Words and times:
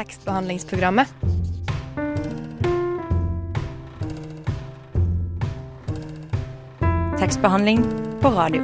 tekstbehandlingsprogrammet. 0.00 1.08
Tekstbehandling 7.20 7.82
på 8.22 8.30
radio. 8.32 8.62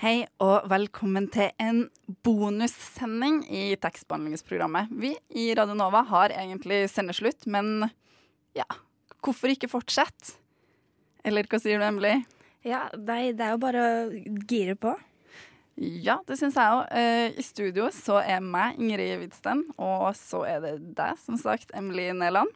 Hei 0.00 0.22
og 0.40 0.70
velkommen 0.70 1.26
til 1.34 1.50
en 1.60 1.82
bonussending 2.24 3.42
i 3.50 3.74
tekstbehandlingsprogrammet. 3.82 4.88
Vi 4.88 5.12
i 5.36 5.50
Radio 5.58 5.76
Nova 5.76 6.00
har 6.14 6.32
egentlig 6.32 6.86
sendeslutt, 6.94 7.44
men 7.44 7.90
ja, 8.56 8.64
hvorfor 9.20 9.52
ikke 9.52 9.68
fortsette? 9.68 10.38
Eller 11.26 11.44
hva 11.50 11.60
sier 11.60 11.82
du, 11.82 11.84
Emily? 11.84 12.22
Ja, 12.66 12.88
det 12.92 13.36
er 13.38 13.52
jo 13.54 13.60
bare 13.62 13.82
å 13.82 13.90
gire 14.50 14.74
på. 14.78 14.96
Ja, 15.76 16.16
det 16.26 16.38
syns 16.40 16.56
jeg 16.56 16.72
òg. 16.72 16.86
I 17.36 17.44
studio 17.44 17.90
så 17.94 18.18
er 18.24 18.40
meg, 18.42 18.78
Ingrid 18.80 19.20
Hvitsten, 19.20 19.66
og 19.76 20.08
så 20.18 20.42
er 20.48 20.62
det 20.64 20.72
deg, 20.96 21.18
som 21.22 21.36
sagt, 21.38 21.70
Emily 21.76 22.08
Neland. 22.16 22.50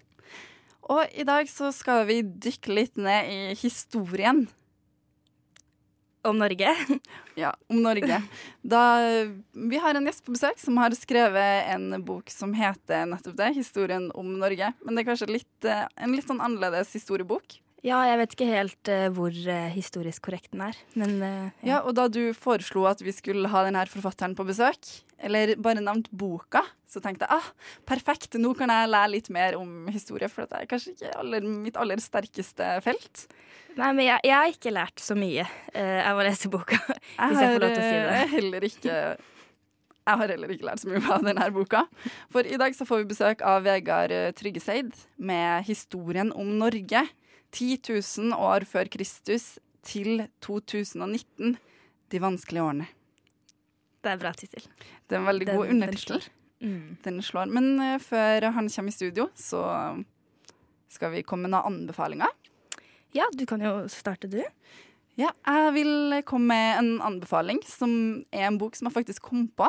Og 0.90 1.04
i 1.14 1.26
dag 1.28 1.46
så 1.50 1.68
skal 1.74 2.06
vi 2.08 2.22
dykke 2.24 2.74
litt 2.74 2.98
ned 2.98 3.28
i 3.30 3.40
historien. 3.60 4.46
Om 6.26 6.40
Norge. 6.42 6.74
Ja, 7.40 7.54
om 7.72 7.78
Norge. 7.80 8.18
Da, 8.60 8.80
vi 9.54 9.78
har 9.80 9.96
en 9.96 10.04
gjest 10.04 10.26
på 10.26 10.34
besøk 10.34 10.58
som 10.60 10.76
har 10.76 10.92
skrevet 10.98 11.70
en 11.72 11.94
bok 12.04 12.28
som 12.28 12.50
heter 12.52 13.06
nettopp 13.08 13.38
det, 13.38 13.54
'Historien 13.54 14.10
om 14.12 14.34
Norge'. 14.42 14.74
Men 14.84 14.92
det 14.92 15.06
er 15.06 15.08
kanskje 15.08 15.30
litt, 15.30 15.64
eh, 15.64 15.86
en 15.96 16.12
litt 16.12 16.26
sånn 16.28 16.42
annerledes 16.42 16.92
historiebok. 16.92 17.56
Ja, 17.86 18.02
jeg 18.04 18.18
vet 18.20 18.34
ikke 18.36 18.48
helt 18.50 18.90
uh, 18.92 19.06
hvor 19.16 19.32
uh, 19.32 19.68
historisk 19.72 20.26
korrekt 20.26 20.50
den 20.52 20.66
er, 20.66 20.76
men 21.00 21.14
uh, 21.24 21.52
ja. 21.64 21.80
Og 21.80 21.94
da 21.96 22.10
du 22.12 22.34
foreslo 22.36 22.84
at 22.90 23.00
vi 23.00 23.14
skulle 23.16 23.48
ha 23.48 23.62
denne 23.64 23.86
forfatteren 23.88 24.34
på 24.36 24.44
besøk, 24.48 24.90
eller 25.20 25.54
bare 25.60 25.80
nevnt 25.80 26.10
boka, 26.12 26.62
så 26.88 27.00
tenkte 27.00 27.24
jeg 27.24 27.40
ah, 27.40 27.48
perfekt, 27.88 28.36
nå 28.40 28.52
kan 28.58 28.72
jeg 28.72 28.90
lære 28.90 29.12
litt 29.14 29.30
mer 29.32 29.56
om 29.56 29.88
historie, 29.92 30.28
for 30.32 30.48
det 30.48 30.60
er 30.60 30.68
kanskje 30.68 30.92
ikke 30.92 31.14
aller, 31.22 31.46
mitt 31.64 31.78
aller 31.80 32.02
sterkeste 32.04 32.68
felt. 32.84 33.24
Nei, 33.78 33.92
men 33.94 34.04
jeg, 34.04 34.26
jeg 34.28 34.34
har 34.34 34.52
ikke 34.52 34.72
lært 34.74 35.00
så 35.00 35.16
mye 35.16 35.44
av 35.72 36.18
å 36.20 36.24
lese 36.26 36.50
boka, 36.52 36.80
hvis 36.90 37.40
jeg 37.40 37.54
får 37.54 37.64
lov 37.64 37.76
til 37.76 37.84
å 37.84 37.86
si 37.86 38.00
det. 38.10 38.24
Heller 38.34 38.66
ikke 38.68 38.96
jeg 40.00 40.18
har 40.18 40.32
heller 40.32 40.50
ikke 40.50 40.66
lært 40.66 40.82
så 40.82 40.88
mye 40.90 41.00
av 41.14 41.22
denne 41.22 41.44
boka. 41.54 41.84
For 42.34 42.44
i 42.48 42.56
dag 42.58 42.74
så 42.74 42.86
får 42.88 43.02
vi 43.02 43.10
besøk 43.12 43.44
av 43.46 43.62
Vegard 43.62 44.12
Tryggeseid 44.34 44.90
med 45.16 45.68
'Historien 45.68 46.32
om 46.34 46.48
Norge'. 46.58 47.06
10 47.52 47.80
000 47.90 48.36
år 48.36 48.66
før 48.68 48.90
Kristus 48.92 49.58
til 49.86 50.26
2019. 50.44 51.56
De 52.10 52.20
vanskelige 52.22 52.64
årene. 52.64 52.88
Det 54.00 54.12
er 54.14 54.20
bra 54.20 54.32
tittel. 54.36 54.64
Det 55.06 55.16
er 55.16 55.20
en 55.20 55.28
veldig 55.28 55.48
den, 55.48 55.58
god 55.58 55.72
undertittel. 55.74 56.22
Den, 56.60 56.76
den, 57.04 57.20
slår. 57.24 57.50
Men 57.52 57.74
uh, 57.80 57.96
før 58.02 58.50
han 58.56 58.70
kommer 58.72 58.92
i 58.92 58.96
studio, 58.96 59.28
så 59.36 59.62
skal 60.90 61.12
vi 61.14 61.24
komme 61.26 61.48
med 61.48 61.54
noen 61.54 61.82
anbefalinger. 61.82 62.32
Ja, 63.16 63.26
du 63.34 63.44
kan 63.48 63.62
jo 63.62 63.84
starte, 63.90 64.30
du. 64.30 64.40
Ja, 65.18 65.32
jeg 65.44 65.72
vil 65.76 66.20
komme 66.24 66.54
med 66.54 66.78
en 66.78 66.90
anbefaling 67.04 67.60
som 67.68 67.92
er 68.32 68.46
en 68.48 68.58
bok 68.60 68.78
som 68.78 68.88
jeg 68.88 68.96
faktisk 69.00 69.26
kom 69.26 69.48
på 69.58 69.68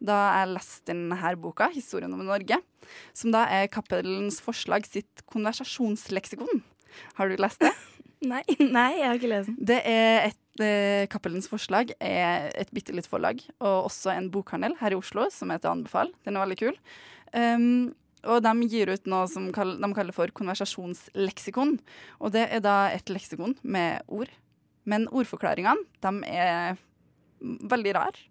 da 0.00 0.16
jeg 0.40 0.52
leste 0.54 0.92
denne 0.92 1.34
boka, 1.36 1.68
'Historien 1.68 2.12
om 2.12 2.24
Norge', 2.24 2.62
som 3.12 3.32
da 3.32 3.44
er 3.44 3.68
Cappelens 3.68 4.40
Forslag 4.40 4.86
sitt 4.88 5.22
konversasjonsleksikon. 5.28 6.62
Har 7.18 7.30
du 7.30 7.40
lest 7.40 7.62
det? 7.64 7.72
nei, 8.32 8.42
nei, 8.58 8.90
jeg 8.98 9.06
har 9.06 9.20
ikke 9.20 9.32
lest 9.32 9.52
den. 9.52 9.58
Det 9.70 9.78
er 9.88 10.28
et 10.28 10.64
eh, 10.64 11.06
Cappellens 11.12 11.48
forslag 11.50 11.94
er 11.96 12.50
et 12.58 12.72
bitte 12.76 12.94
litt 12.96 13.08
forlag, 13.10 13.40
og 13.62 13.88
også 13.90 14.12
en 14.14 14.28
bokhandel 14.32 14.76
her 14.82 14.94
i 14.94 15.00
Oslo 15.00 15.28
som 15.34 15.52
heter 15.54 15.72
Anbefal. 15.72 16.12
Den 16.26 16.36
er 16.36 16.44
veldig 16.44 16.60
kul. 16.60 16.78
Um, 17.32 17.92
og 18.28 18.42
de 18.44 18.68
gir 18.68 18.90
ut 18.92 19.06
noe 19.08 19.28
som 19.32 19.48
kall, 19.54 19.76
de 19.80 19.90
kaller 19.96 20.16
for 20.16 20.32
konversasjonsleksikon. 20.36 21.78
Og 22.20 22.34
det 22.34 22.46
er 22.52 22.64
da 22.64 22.90
et 22.92 23.12
leksikon 23.12 23.56
med 23.62 24.04
ord. 24.12 24.32
Men 24.88 25.08
ordforklaringene, 25.08 25.86
de 26.04 26.12
er 26.28 26.80
veldig 27.40 27.94
rare 27.96 28.26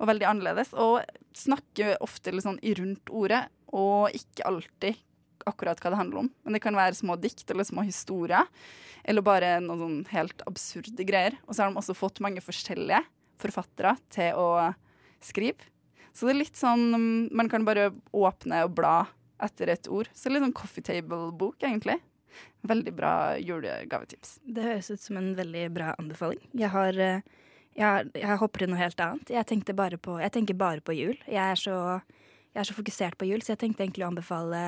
og 0.00 0.08
veldig 0.10 0.28
annerledes. 0.30 0.72
Og 0.80 1.02
snakker 1.36 1.98
ofte 2.04 2.32
litt 2.32 2.46
sånn 2.46 2.62
rundt 2.80 3.12
ordet, 3.12 3.44
og 3.74 4.14
ikke 4.16 4.46
alltid 4.48 5.02
akkurat 5.48 5.80
hva 5.80 5.92
det 5.92 6.00
handler 6.00 6.24
om. 6.24 6.30
Men 6.44 6.56
det 6.56 6.62
kan 6.64 6.76
være 6.76 6.98
små 6.98 7.16
dikt 7.20 7.50
eller 7.50 7.66
små 7.68 7.84
historier. 7.86 8.48
Eller 9.04 9.24
bare 9.24 9.58
noen 9.62 9.82
sånn 9.82 9.98
helt 10.14 10.44
absurde 10.48 11.06
greier. 11.06 11.36
Og 11.44 11.54
så 11.54 11.64
har 11.64 11.72
de 11.72 11.80
også 11.80 11.96
fått 11.98 12.22
mange 12.24 12.42
forskjellige 12.44 13.02
forfattere 13.42 13.96
til 14.14 14.40
å 14.40 14.48
skrive. 15.24 15.70
Så 16.14 16.28
det 16.28 16.34
er 16.34 16.42
litt 16.44 16.58
sånn 16.58 16.84
Man 17.34 17.48
kan 17.50 17.64
bare 17.66 17.88
åpne 18.14 18.64
og 18.68 18.76
bla 18.78 18.96
etter 19.42 19.72
et 19.74 19.88
ord. 19.90 20.08
Så 20.14 20.30
litt 20.30 20.44
sånn 20.44 20.56
coffee 20.56 20.84
table-bok, 20.84 21.58
egentlig. 21.66 21.98
Veldig 22.66 22.92
bra 22.96 23.14
julegavetips. 23.38 24.38
Det 24.46 24.62
høres 24.64 24.92
ut 24.94 25.02
som 25.02 25.18
en 25.20 25.34
veldig 25.36 25.64
bra 25.74 25.94
anbefaling. 25.98 26.40
Jeg 26.56 26.70
har 26.72 27.00
jeg, 27.74 28.10
jeg 28.14 28.38
hopper 28.38 28.64
i 28.64 28.68
noe 28.70 28.78
helt 28.78 29.00
annet. 29.02 29.30
Jeg, 29.34 29.74
bare 29.74 29.98
på, 29.98 30.18
jeg 30.22 30.32
tenker 30.34 30.58
bare 30.58 30.82
på 30.84 30.94
jul. 30.94 31.16
Jeg 31.26 31.42
er, 31.42 31.58
så, 31.58 31.76
jeg 32.54 32.62
er 32.62 32.68
så 32.68 32.76
fokusert 32.76 33.18
på 33.18 33.28
jul, 33.28 33.42
så 33.42 33.54
jeg 33.54 33.64
tenkte 33.64 33.84
egentlig 33.84 34.06
å 34.06 34.12
anbefale 34.12 34.60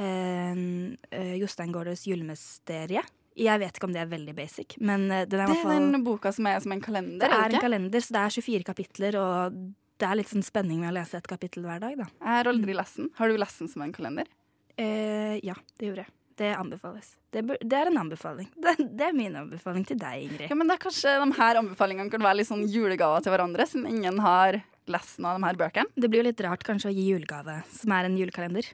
uh, 0.00 1.36
Jostein 1.40 1.74
Gaarders 1.74 2.06
julemysterie. 2.08 3.04
Jeg 3.34 3.58
vet 3.58 3.78
ikke 3.78 3.88
om 3.88 3.94
det 3.94 4.02
er 4.04 4.10
veldig 4.10 4.34
basic, 4.36 4.76
men 4.78 5.08
uh, 5.10 5.22
det 5.26 5.38
er 5.38 5.46
i 5.46 5.52
hvert 5.52 5.64
fall 5.66 5.88
den 5.90 6.04
boka 6.06 6.32
som 6.34 6.50
er 6.50 6.60
som 6.62 6.74
en 6.74 6.82
kalender? 6.84 7.24
Det 7.24 7.30
er 7.38 7.56
en 7.56 7.64
kalender, 7.66 8.04
så 8.04 8.16
det 8.16 8.22
er 8.22 8.36
24 8.38 8.68
kapitler, 8.68 9.18
og 9.20 9.62
det 10.00 10.08
er 10.08 10.18
litt 10.18 10.30
sånn 10.30 10.44
spenning 10.46 10.82
med 10.82 10.92
å 10.92 10.96
lese 10.98 11.18
et 11.18 11.30
kapittel 11.30 11.66
hver 11.66 11.82
dag, 11.82 11.96
da. 12.00 12.10
Jeg 12.18 12.38
har 12.38 12.50
aldri 12.50 12.76
lest 12.76 13.00
den. 13.00 13.10
Har 13.18 13.30
du 13.30 13.38
lest 13.38 13.62
den 13.62 13.70
som 13.70 13.86
en 13.86 13.94
kalender? 13.94 14.30
Uh, 14.78 15.38
ja, 15.44 15.56
det 15.78 15.90
gjorde 15.90 16.06
jeg. 16.06 16.14
Det 16.34 16.50
anbefales. 16.58 17.12
Det, 17.30 17.44
det, 17.46 17.76
er 17.78 17.90
en 17.92 17.98
anbefaling. 18.00 18.48
Det, 18.62 18.74
det, 18.90 19.06
er 19.06 19.14
min 19.14 19.36
anbefaling 19.38 19.84
til 19.86 19.98
deg, 20.00 20.24
Ingrid. 20.26 20.48
Ja, 20.50 20.58
men 20.58 20.70
det 20.70 20.76
er 20.78 20.82
Kanskje 20.82 21.12
de 21.22 21.28
her 21.38 21.60
anbefalingene 21.60 22.10
kan 22.10 22.24
være 22.26 22.40
litt 22.40 22.50
sånn 22.50 22.64
julegaver 22.70 23.22
til 23.22 23.34
hverandre, 23.34 23.66
siden 23.70 23.86
ingen 23.90 24.18
har 24.24 24.58
lest 24.90 25.20
noen 25.20 25.36
av 25.36 25.38
de 25.38 25.48
her 25.48 25.60
bøkene? 25.62 25.94
Det 25.94 26.10
blir 26.10 26.24
jo 26.24 26.28
litt 26.28 26.42
rart 26.44 26.66
kanskje 26.66 26.90
å 26.90 26.94
gi 26.94 27.06
julegave, 27.12 27.60
som 27.72 27.94
er 27.94 28.08
en 28.08 28.18
julekalender. 28.18 28.66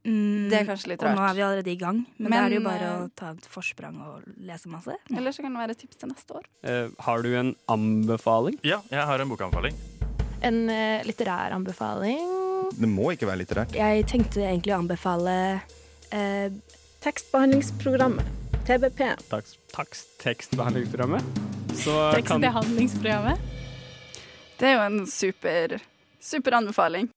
Mm, 0.00 0.48
det 0.48 0.62
er 0.62 0.66
kanskje 0.68 0.94
litt 0.94 1.02
rart. 1.04 1.12
Og 1.12 1.20
nå 1.20 1.24
er 1.28 1.36
vi 1.36 1.42
allerede 1.44 1.72
i 1.72 1.76
gang, 1.80 1.98
men, 2.16 2.30
men 2.30 2.32
da 2.32 2.42
er 2.46 2.52
det 2.52 2.58
jo 2.58 2.64
bare 2.64 2.88
å 2.88 3.00
eh, 3.04 3.10
ta 3.20 3.32
et 3.34 3.48
forsprang 3.52 3.98
og 4.00 4.24
lese 4.48 4.70
masse. 4.72 4.96
Eller 5.12 5.36
så 5.36 5.44
kan 5.44 5.52
det 5.52 5.60
være 5.60 5.76
et 5.76 5.82
tips 5.84 6.00
til 6.00 6.12
neste 6.12 6.38
år. 6.38 6.48
Uh, 6.64 6.88
har 7.04 7.24
du 7.26 7.30
en 7.36 7.52
anbefaling? 7.72 8.56
Ja, 8.64 8.80
jeg 8.92 9.04
har 9.12 9.24
en 9.24 9.32
bokanbefaling. 9.32 9.76
En 10.46 10.62
uh, 10.72 11.04
litterær 11.04 11.52
anbefaling. 11.58 12.24
Det 12.80 12.88
må 12.88 13.12
ikke 13.12 13.28
være 13.28 13.42
litterært. 13.42 13.76
Jeg 13.76 14.08
tenkte 14.08 14.44
egentlig 14.46 14.72
å 14.76 14.80
anbefale 14.80 15.36
uh, 15.60 16.48
Tekstbehandlingsprogrammet. 17.04 18.36
TBP. 18.68 19.06
Takst, 19.28 19.56
takst, 19.72 20.10
tekstbehandlingsprogrammet. 20.20 21.24
tekstbehandlingsprogrammet. 21.76 23.48
Det 24.60 24.68
er 24.68 24.76
jo 24.76 24.82
en 24.84 25.06
super, 25.08 25.80
super 26.20 26.60
anbefaling. 26.60 27.08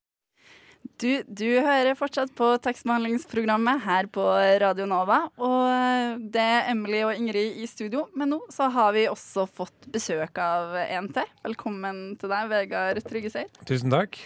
Du, 1.01 1.09
du, 1.25 1.47
hører 1.63 1.97
fortsatt 1.97 2.31
på 2.37 2.51
tekstbehandlingsprogrammet 2.63 3.81
her 3.83 4.07
på 4.13 4.23
Radio 4.61 4.85
Nova. 4.87 5.23
Og 5.41 6.21
det 6.33 6.43
er 6.43 6.69
Emily 6.71 7.01
og 7.07 7.17
Ingrid 7.17 7.57
i 7.63 7.67
studio, 7.67 8.05
men 8.17 8.35
nå 8.35 8.39
så 8.53 8.69
har 8.71 8.93
vi 8.95 9.07
også 9.09 9.47
fått 9.49 9.89
besøk 9.93 10.37
av 10.41 10.77
en 10.83 11.09
til. 11.15 11.27
Velkommen 11.43 12.03
til 12.21 12.31
deg, 12.31 12.47
Vegard 12.51 13.01
Tryggeseid. 13.09 13.51
Tusen 13.67 13.93
takk. 13.93 14.21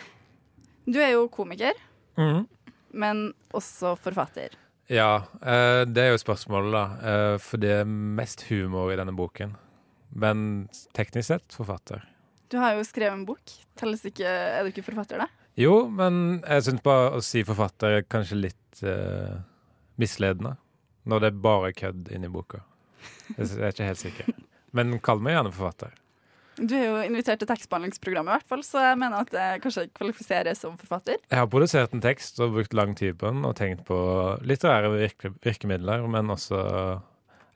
Du 0.88 1.00
er 1.00 1.16
jo 1.16 1.26
komiker, 1.32 1.76
mm. 2.20 2.44
men 3.00 3.30
også 3.56 3.96
forfatter. 4.04 4.56
Ja, 4.92 5.24
eh, 5.42 5.82
det 5.88 6.04
er 6.04 6.14
jo 6.14 6.22
spørsmålet, 6.22 6.76
da. 6.76 6.84
Eh, 7.12 7.38
for 7.44 7.64
det 7.64 7.74
er 7.82 7.90
mest 7.90 8.46
humor 8.52 8.92
i 8.94 9.00
denne 9.00 9.16
boken. 9.16 9.56
Men 10.16 10.68
teknisk 10.96 11.32
sett 11.32 11.58
forfatter. 11.58 12.06
Du 12.48 12.56
har 12.62 12.78
jo 12.78 12.86
skrevet 12.88 13.18
en 13.18 13.26
bok. 13.28 13.44
Ikke, 14.08 14.28
er 14.28 14.64
du 14.64 14.72
ikke 14.72 14.86
forfatter, 14.86 15.26
da? 15.26 15.28
Jo, 15.58 15.88
men 15.90 16.40
jeg 16.44 16.68
syns 16.68 16.84
bare 16.86 17.18
å 17.18 17.22
si 17.26 17.42
forfatter 17.46 18.00
er 18.00 18.10
kanskje 18.10 18.38
litt 18.38 18.82
uh, 18.86 19.40
misledende. 19.98 20.54
Når 21.08 21.24
det 21.24 21.30
er 21.32 21.40
bare 21.46 21.72
kødd 21.74 22.12
inni 22.14 22.30
boka. 22.30 22.62
Jeg 23.38 23.56
er 23.58 23.72
ikke 23.72 23.88
helt 23.88 24.02
sikker. 24.02 24.36
Men 24.76 25.00
kall 25.04 25.24
meg 25.24 25.38
gjerne 25.38 25.54
forfatter. 25.56 25.96
Du 26.58 26.74
er 26.74 26.88
jo 26.88 27.02
invitert 27.06 27.38
til 27.42 27.50
tekstbehandlingsprogrammet, 27.52 28.32
i 28.32 28.36
hvert 28.40 28.50
fall, 28.50 28.64
så 28.66 28.82
jeg 28.82 28.98
mener 28.98 29.22
at 29.22 29.34
jeg 29.34 29.62
kanskje 29.62 29.84
kvalifiserer 29.94 30.58
som 30.58 30.78
forfatter. 30.80 31.20
Jeg 31.30 31.38
har 31.38 31.50
produsert 31.54 31.94
en 31.94 32.02
tekst 32.02 32.42
og 32.42 32.56
brukt 32.56 32.74
lang 32.78 32.96
tid 32.98 33.20
på 33.22 33.30
den 33.30 33.46
og 33.46 33.54
tenkt 33.60 33.84
på 33.86 33.98
litterære 34.42 34.90
virke 34.96 35.34
virkemidler, 35.46 36.06
men 36.10 36.34
også 36.34 36.64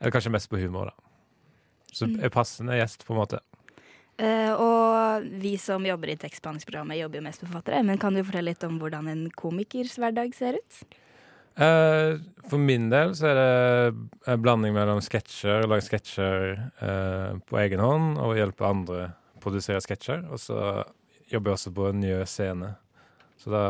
Eller 0.02 0.10
kanskje 0.10 0.32
mest 0.34 0.50
på 0.50 0.58
humor, 0.58 0.90
da. 0.90 0.94
Så 1.92 2.08
jeg 2.08 2.24
er 2.26 2.32
passende 2.34 2.74
gjest, 2.74 3.04
på 3.06 3.14
en 3.14 3.20
måte. 3.20 3.38
Uh, 4.20 4.52
og 4.60 5.28
vi 5.40 5.54
som 5.58 5.84
jobber 5.86 6.12
i 6.12 6.18
tekstbehandlingsprogrammet, 6.20 6.98
jobber 7.00 7.18
jo 7.18 7.24
mest 7.24 7.42
med 7.42 7.48
forfattere. 7.48 7.80
Men 7.86 8.00
kan 8.00 8.14
du 8.14 8.20
fortelle 8.22 8.52
litt 8.52 8.66
om 8.66 8.76
hvordan 8.80 9.08
en 9.08 9.22
komikers 9.38 9.96
hverdag 10.00 10.34
ser 10.36 10.58
ut? 10.60 10.82
Uh, 11.56 12.20
for 12.48 12.60
min 12.60 12.90
del 12.92 13.16
så 13.16 13.30
er 13.30 13.38
det 13.38 14.04
en 14.32 14.44
blanding 14.44 14.76
mellom 14.76 15.02
sketsjer, 15.04 15.66
lage 15.68 15.84
sketsjer 15.88 16.54
uh, 16.80 17.40
på 17.48 17.58
egen 17.64 17.82
hånd 17.82 18.20
og 18.22 18.38
hjelpe 18.38 18.68
andre 18.68 19.08
å 19.34 19.42
produsere 19.44 19.82
sketsjer. 19.84 20.26
Og 20.28 20.40
så 20.44 20.60
jobber 21.32 21.52
jeg 21.52 21.58
også 21.58 21.74
på 21.80 21.88
en 21.90 22.00
ny 22.04 22.14
scene. 22.28 22.74
Så 23.40 23.52
da 23.52 23.66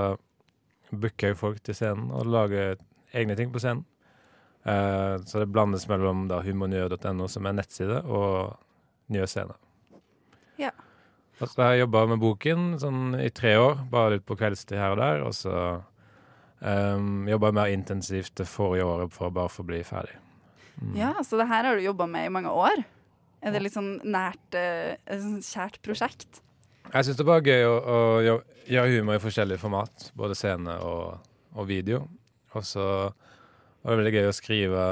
booker 0.92 1.32
jeg 1.32 1.40
folk 1.40 1.62
til 1.64 1.78
scenen 1.78 2.10
og 2.12 2.28
lager 2.28 2.76
egne 3.16 3.38
ting 3.38 3.54
på 3.54 3.62
scenen. 3.62 3.86
Så 4.62 5.40
det 5.40 5.48
blandes 5.50 5.88
mellom 5.90 6.28
da 6.30 6.38
humornye.no, 6.44 7.26
som 7.26 7.48
er 7.48 7.56
nettside, 7.56 7.96
og 8.06 8.52
nye 9.10 9.26
scener. 9.26 9.56
Ja. 10.62 10.72
Og 11.42 11.48
så 11.50 11.62
har 11.64 11.72
jeg 11.74 11.82
jobba 11.86 12.04
med 12.12 12.20
boken 12.22 12.66
sånn 12.78 13.16
i 13.18 13.30
tre 13.34 13.56
år, 13.58 13.80
bare 13.90 14.16
litt 14.16 14.26
på 14.28 14.36
kveldstid 14.38 14.78
her 14.78 14.94
og 14.94 15.00
der. 15.00 15.22
Og 15.26 15.34
så 15.34 15.54
um, 16.60 17.24
jobba 17.30 17.50
jeg 17.50 17.58
mer 17.58 17.72
intensivt 17.74 18.36
det 18.38 18.46
forrige 18.50 18.86
året 18.86 19.14
for 19.14 19.34
bare 19.34 19.50
for 19.50 19.64
å 19.64 19.70
bli 19.72 19.80
ferdig. 19.86 20.14
Mm. 20.78 20.94
Ja, 21.00 21.12
så 21.26 21.40
det 21.40 21.48
her 21.50 21.66
har 21.66 21.78
du 21.78 21.84
jobba 21.84 22.06
med 22.10 22.28
i 22.28 22.32
mange 22.32 22.52
år. 22.54 22.84
Er 23.42 23.54
det 23.54 23.64
litt 23.64 23.74
sånn 23.74 23.96
nært, 24.06 24.54
uh, 24.54 24.94
kjært 25.42 25.80
prosjekt? 25.82 26.42
Jeg 26.92 27.08
syns 27.08 27.18
det 27.18 27.26
var 27.26 27.42
gøy 27.42 27.64
å, 27.66 27.74
å 27.80 27.98
gjøre- 28.22 28.48
humor 28.92 29.16
i 29.18 29.22
forskjellige 29.22 29.58
format, 29.58 30.10
både 30.14 30.36
scene 30.38 30.76
og, 30.86 31.18
og 31.56 31.66
video. 31.66 32.04
Og 32.54 32.62
så 32.68 32.84
var 33.10 33.96
det 33.96 33.98
veldig 33.98 34.14
gøy 34.14 34.28
å 34.28 34.36
skrive 34.36 34.84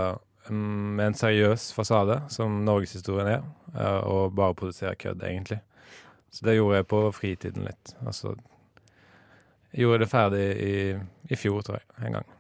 med 0.51 1.07
en 1.07 1.19
seriøs 1.19 1.71
fasade, 1.77 2.21
som 2.33 2.61
norgeshistorien 2.67 3.33
er, 3.37 3.49
eh, 3.75 4.01
og 4.05 4.35
bare 4.37 4.57
produsere 4.59 4.97
kødd, 4.99 5.25
egentlig. 5.27 5.61
Så 6.31 6.47
det 6.47 6.57
gjorde 6.59 6.81
jeg 6.81 6.91
på 6.91 7.03
fritiden 7.15 7.67
litt. 7.67 7.95
Altså 8.05 8.35
så 9.71 9.81
gjorde 9.83 10.05
det 10.05 10.11
ferdig 10.11 10.47
i, 10.63 10.77
i 11.31 11.39
fjor, 11.39 11.63
tror 11.63 11.79
jeg, 11.79 11.87
en 12.07 12.17
gang. 12.19 12.31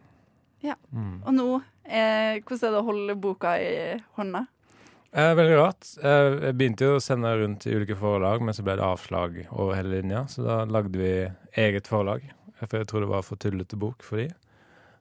Ja. 0.66 0.76
Mm. 0.92 1.20
Og 1.22 1.34
nå, 1.36 1.50
eh, 1.86 2.40
hvordan 2.42 2.64
er 2.66 2.74
det 2.74 2.80
å 2.80 2.88
holde 2.88 3.16
boka 3.22 3.54
i 3.62 3.70
hånda? 4.18 4.44
Eh, 5.10 5.32
veldig 5.34 5.56
rart. 5.58 5.88
Eh, 6.02 6.36
jeg 6.46 6.56
begynte 6.58 6.86
jo 6.86 6.98
å 6.98 7.02
sende 7.02 7.32
rundt 7.38 7.66
i 7.66 7.74
ulike 7.74 7.96
forlag, 7.98 8.42
men 8.44 8.54
så 8.54 8.62
ble 8.66 8.76
det 8.78 8.86
avslag 8.86 9.40
over 9.50 9.74
hele 9.78 9.96
linja. 9.96 10.26
Så 10.30 10.44
da 10.46 10.62
lagde 10.70 11.00
vi 11.00 11.14
eget 11.58 11.90
forlag, 11.90 12.26
for 12.60 12.78
jeg 12.78 12.90
tror 12.90 13.06
det 13.06 13.10
var 13.10 13.26
for 13.26 13.40
tullete 13.42 13.78
bok 13.80 14.04
for 14.06 14.22
de. 14.22 14.28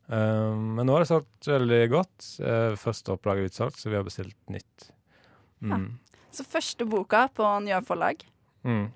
Eh, 0.10 0.54
men 0.58 0.88
nå 0.88 0.96
har 0.96 1.06
det 1.06 1.12
solgt 1.12 1.50
veldig 1.50 1.82
godt. 1.94 2.30
Eh, 2.42 2.76
første 2.80 3.14
opplag 3.16 3.42
er 3.42 3.50
utsolgt, 3.50 3.80
så 3.82 3.92
vi 3.92 3.98
har 4.00 4.08
bestilt 4.08 4.38
nytt. 4.52 4.90
Mm. 5.62 5.92
Så 6.34 6.46
første 6.48 6.88
boka 6.88 7.28
på 7.36 7.46
Njø 7.66 7.82
forlag. 7.86 8.24
Mm. 8.68 8.90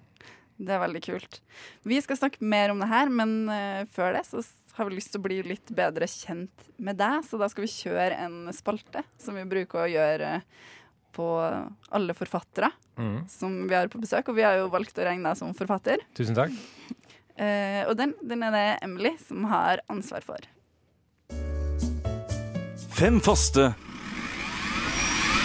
Det 0.63 0.73
er 0.73 0.83
veldig 0.83 1.01
kult. 1.03 1.39
Vi 1.83 1.97
skal 2.01 2.19
snakke 2.19 2.45
mer 2.45 2.71
om 2.71 2.81
det 2.81 2.91
her, 2.91 3.09
men 3.11 3.49
eh, 3.51 3.81
før 3.91 4.13
det 4.17 4.25
så 4.29 4.43
har 4.77 4.87
vi 4.89 4.97
lyst 4.97 5.11
til 5.13 5.21
å 5.21 5.25
bli 5.27 5.41
litt 5.45 5.73
bedre 5.75 6.07
kjent 6.09 6.69
med 6.81 6.97
deg, 6.97 7.25
så 7.27 7.37
da 7.41 7.49
skal 7.51 7.65
vi 7.65 7.73
kjøre 7.73 8.21
en 8.25 8.37
spalte 8.55 9.03
som 9.21 9.35
vi 9.37 9.43
bruker 9.49 9.83
å 9.83 9.91
gjøre 9.91 10.37
på 11.13 11.27
alle 11.93 12.15
forfattere 12.17 12.71
Mm. 12.93 13.27
som 13.27 13.67
vi 13.67 13.73
har 13.73 13.87
på 13.89 13.97
besøk, 13.97 14.27
og 14.29 14.35
vi 14.37 14.43
har 14.45 14.59
jo 14.59 14.69
valgt 14.69 14.99
å 15.01 15.05
regne 15.05 15.31
deg 15.31 15.39
som 15.39 15.53
forfatter. 15.57 16.03
Tusen 16.13 16.37
takk. 16.37 16.53
Uh, 17.33 17.89
og 17.89 17.95
den, 17.97 18.13
den 18.21 18.43
er 18.45 18.53
det 18.53 18.65
Emily 18.85 19.15
som 19.17 19.47
har 19.49 19.81
ansvar 19.89 20.21
for. 20.21 20.45
Fem 22.93 23.19
faste. 23.19 23.73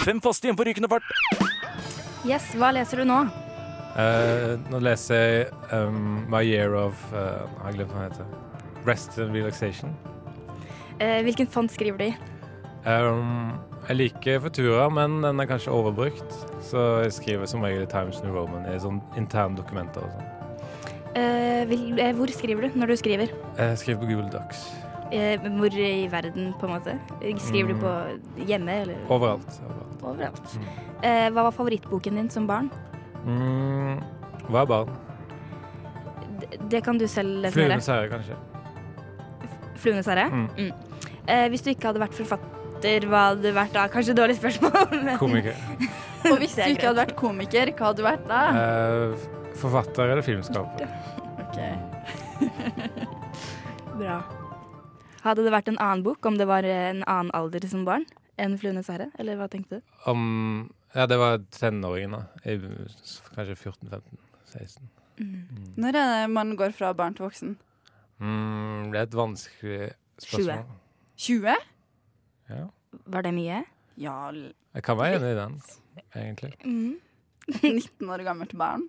Fem 0.05 0.19
faste 0.21 0.45
igjen 0.45 0.57
på 0.57 0.65
rykende 0.67 0.89
fart. 0.91 1.07
Yes, 2.27 2.51
hva 2.53 2.69
leser 2.75 3.01
du 3.01 3.07
nå? 3.09 3.23
Eh, 3.97 4.51
nå 4.69 4.81
leser 4.85 5.23
jeg 5.23 5.47
um, 5.73 6.27
My 6.29 6.43
Year 6.45 6.75
of 6.77 6.99
uh, 7.09 7.41
Jeg 7.41 7.63
har 7.63 7.77
glemt 7.79 7.95
hva 7.95 8.03
den 8.03 8.11
heter. 8.11 8.27
Rest 8.85 9.17
and 9.17 9.33
Relaxation. 9.33 9.95
Eh, 11.01 11.23
hvilken 11.25 11.49
font 11.49 11.73
skriver 11.73 11.97
du 11.97 12.05
i? 12.11 12.13
Um, 12.85 13.57
jeg 13.87 13.97
liker 13.97 14.43
Futura, 14.43 14.85
men 14.93 15.23
den 15.25 15.41
er 15.41 15.49
kanskje 15.49 15.73
overbrukt. 15.73 16.35
Så 16.69 16.83
jeg 17.07 17.15
skriver 17.17 17.49
som 17.49 17.65
regel 17.65 17.87
i 17.87 17.89
Times 17.89 18.21
New 18.21 18.35
Roman 18.35 18.67
i 18.69 18.77
sånn 18.77 19.01
interne 19.17 19.57
dokumenter 19.57 20.05
og 20.05 20.13
sånn. 20.13 20.29
Eh, 21.17 21.65
vil, 21.65 21.97
eh, 21.97 22.13
hvor 22.13 22.29
skriver 22.29 22.69
du 22.69 22.77
når 22.77 22.93
du 22.93 22.95
skriver? 23.01 23.33
Jeg 23.57 23.81
skriver 23.81 24.05
på 24.05 24.11
Google 24.13 24.29
Docs. 24.37 24.67
Eh, 25.11 25.39
hvor 25.57 25.73
i 25.73 26.07
verden, 26.11 26.51
på 26.59 26.67
en 26.67 26.73
måte? 26.75 26.93
Skriver 27.41 27.73
du 27.73 27.79
på 27.81 28.45
hjemme, 28.45 28.75
eller 28.83 28.99
Overalt. 29.09 29.55
overalt. 29.65 30.03
overalt? 30.03 30.51
Mm. 30.55 30.67
Eh, 31.01 31.29
hva 31.33 31.43
var 31.47 31.51
favorittboken 31.55 32.15
din 32.19 32.29
som 32.29 32.45
barn? 32.47 32.69
Mm, 33.25 34.03
hva 34.49 34.61
er 34.61 34.69
barn? 34.69 34.91
D 36.39 36.57
det 36.69 36.83
kan 36.85 36.97
du 36.97 37.07
selv 37.07 37.41
definere. 37.43 37.79
Fluenes 37.81 37.87
herre, 37.87 38.07
kanskje. 38.13 38.37
Fluenes 39.81 40.05
herre? 40.07 40.27
Mm. 40.29 40.47
Mm. 40.57 40.71
Eh, 41.27 41.47
hvis 41.49 41.61
du 41.65 41.69
ikke 41.73 41.89
hadde 41.89 41.99
vært 42.05 42.13
forfatter, 42.19 43.09
hva 43.09 43.25
hadde 43.31 43.41
du 43.49 43.51
vært 43.57 43.73
da? 43.73 43.87
Kanskje 43.91 44.15
dårlig 44.15 44.37
spørsmål. 44.37 44.93
men- 45.05 45.17
Komiker. 45.17 45.55
Og 46.29 46.37
hvis 46.37 46.53
du 46.55 46.61
ikke 46.67 46.85
hadde 46.91 46.99
vært 47.01 47.15
komiker, 47.15 47.73
hva 47.73 47.89
hadde 47.89 47.97
du 47.97 48.07
vært 48.07 48.27
da? 48.29 48.41
Eh, 48.61 49.29
forfatter 49.59 50.13
eller 50.13 50.21
filmskaper? 50.21 50.85
Ok. 51.47 51.57
Bra. 53.99 54.21
Hadde 55.23 55.43
det 55.43 55.51
vært 55.51 55.67
en 55.71 55.77
annen 55.83 56.03
bok 56.05 56.25
om 56.29 56.37
det 56.39 56.47
var 56.47 56.63
en 56.63 57.03
annen 57.03 57.31
alder 57.35 57.65
som 57.67 57.83
barn 57.87 58.05
enn 58.39 58.53
Fluenes 58.59 58.87
herre? 58.87 59.09
Eller 59.19 59.35
hva 59.39 59.49
tenkte 59.51 59.79
du? 59.79 59.95
Om 60.07 60.69
Ja, 60.95 61.05
det 61.05 61.17
var 61.21 61.37
tenåringen, 61.53 62.11
da. 62.15 62.21
I, 62.49 62.55
kanskje 63.35 63.55
14-15-16. 63.59 64.87
Når 65.77 65.89
er 65.89 65.97
det 65.99 66.29
man 66.31 66.55
går 66.57 66.71
fra 66.73 66.93
barn 66.97 67.13
til 67.17 67.27
voksen? 67.27 67.57
Mm, 68.19 68.89
det 68.93 68.97
er 69.01 69.05
et 69.09 69.17
vanskelig 69.19 69.91
spørsmål. 70.23 70.63
20? 71.19 71.55
Ja. 72.49 72.63
Var 73.05 73.21
det 73.27 73.33
mye? 73.35 73.59
Ja, 73.99 74.15
l- 74.31 74.53
Jeg 74.73 74.83
kan 74.87 74.97
være 74.97 75.19
enig 75.19 75.29
i 75.35 75.37
den, 75.37 75.59
egentlig. 76.15 76.53
Mm. 76.65 76.95
19 77.61 78.09
år 78.09 78.23
gammelt 78.25 78.55
barn. 78.57 78.87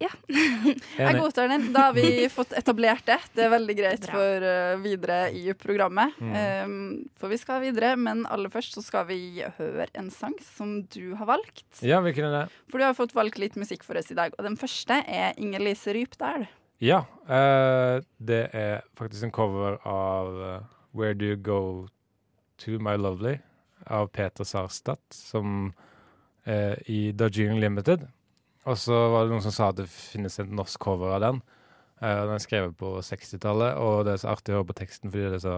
Jeg 1.00 1.16
godtar 1.18 1.50
den. 1.50 1.68
Da 1.74 1.88
har 1.88 1.96
vi 1.96 2.24
fått 2.32 2.54
etablert 2.56 3.04
det. 3.08 3.18
Det 3.36 3.44
er 3.46 3.52
veldig 3.52 3.76
greit 3.76 4.06
Bra. 4.06 4.16
for 4.16 4.46
uh, 4.46 4.80
videre 4.82 5.18
i 5.36 5.52
programmet. 5.58 6.16
Mm. 6.20 6.32
Um, 6.36 6.76
for 7.20 7.32
vi 7.32 7.40
skal 7.40 7.60
videre, 7.64 7.92
men 8.00 8.24
aller 8.30 8.52
først 8.52 8.78
så 8.78 8.84
skal 8.84 9.06
vi 9.10 9.20
høre 9.58 9.88
en 9.98 10.10
sang 10.14 10.36
som 10.44 10.80
du 10.94 11.12
har 11.18 11.28
valgt. 11.28 11.66
Ja, 11.84 12.00
hvilken 12.04 12.30
er 12.30 12.36
det? 12.38 12.62
For 12.72 12.80
du 12.80 12.86
har 12.88 12.96
fått 12.96 13.14
valgt 13.16 13.40
litt 13.42 13.58
musikk 13.60 13.84
for 13.86 14.00
oss 14.00 14.10
i 14.12 14.18
dag. 14.18 14.34
Og 14.38 14.46
den 14.46 14.56
første 14.60 15.02
er 15.04 15.36
Inger 15.40 15.64
Lise 15.68 15.96
Rypdal. 15.96 16.48
Ja, 16.80 17.04
Uh, 17.30 18.02
det 18.18 18.48
er 18.58 18.80
faktisk 18.98 19.22
en 19.22 19.30
cover 19.30 19.76
av 19.86 20.30
uh, 20.34 20.64
Where 20.90 21.14
Do 21.14 21.28
You 21.28 21.36
Go 21.38 21.60
To 22.64 22.80
My 22.82 22.96
Lovely 22.98 23.36
av 23.86 24.08
Peter 24.10 24.42
Sarstad, 24.44 24.98
som 25.14 25.70
i 26.90 27.12
Darjeeling 27.14 27.60
Limited. 27.60 28.08
Og 28.68 28.76
så 28.78 28.96
var 29.12 29.24
det 29.24 29.32
noen 29.32 29.44
som 29.44 29.54
sa 29.54 29.70
at 29.72 29.78
det 29.80 29.88
finnes 29.88 30.36
en 30.42 30.52
norsk 30.58 30.80
cover 30.82 31.14
av 31.16 31.22
den. 31.24 31.40
Uh, 32.00 32.24
den 32.26 32.34
er 32.34 32.42
skrevet 32.42 32.76
på 32.80 32.96
60-tallet, 33.04 33.78
og 33.80 34.04
det 34.06 34.14
er 34.14 34.22
så 34.22 34.34
artig 34.34 34.54
å 34.54 34.60
høre 34.60 34.70
på 34.72 34.78
teksten 34.80 35.12
fordi 35.12 35.30
det 35.32 35.40
er 35.40 35.46
så 35.46 35.56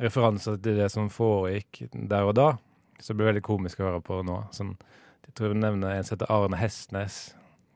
referanser 0.00 0.58
til 0.62 0.78
det 0.80 0.88
som 0.92 1.10
foregikk 1.12 1.84
der 1.92 2.26
og 2.28 2.36
da. 2.38 2.50
Så 3.00 3.12
det 3.12 3.20
blir 3.20 3.30
veldig 3.30 3.46
komisk 3.46 3.80
å 3.80 3.88
høre 3.88 4.02
på 4.04 4.20
nå. 4.26 4.42
Sånn, 4.54 4.74
jeg 5.26 5.36
tror 5.36 5.52
jeg 5.52 5.62
nevner 5.62 5.94
en 5.94 6.06
som 6.06 6.16
heter 6.16 6.32
Arne 6.34 6.60
Hestnes, 6.60 7.18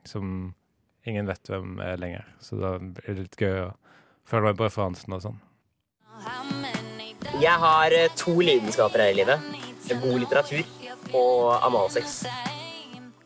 som 0.07 0.53
ingen 1.05 1.29
vet 1.29 1.49
hvem 1.49 1.79
er 1.83 2.01
lenger. 2.01 2.25
Så 2.43 2.59
da 2.61 2.75
blir 2.79 3.11
det 3.11 3.27
litt 3.27 3.41
gøy 3.41 3.67
å 3.67 3.69
følge 4.27 4.51
meg 4.51 4.59
på 4.59 4.67
referansen 4.69 5.17
og 5.17 5.25
sånn. 5.25 5.39
Jeg 7.41 7.59
har 7.59 7.93
eh, 7.93 8.11
to 8.17 8.37
lidenskaper 8.39 9.03
her 9.03 9.13
i 9.13 9.19
livet. 9.19 9.53
God 10.01 10.19
litteratur 10.23 10.63
og 11.13 11.65
analsex. 11.65 12.23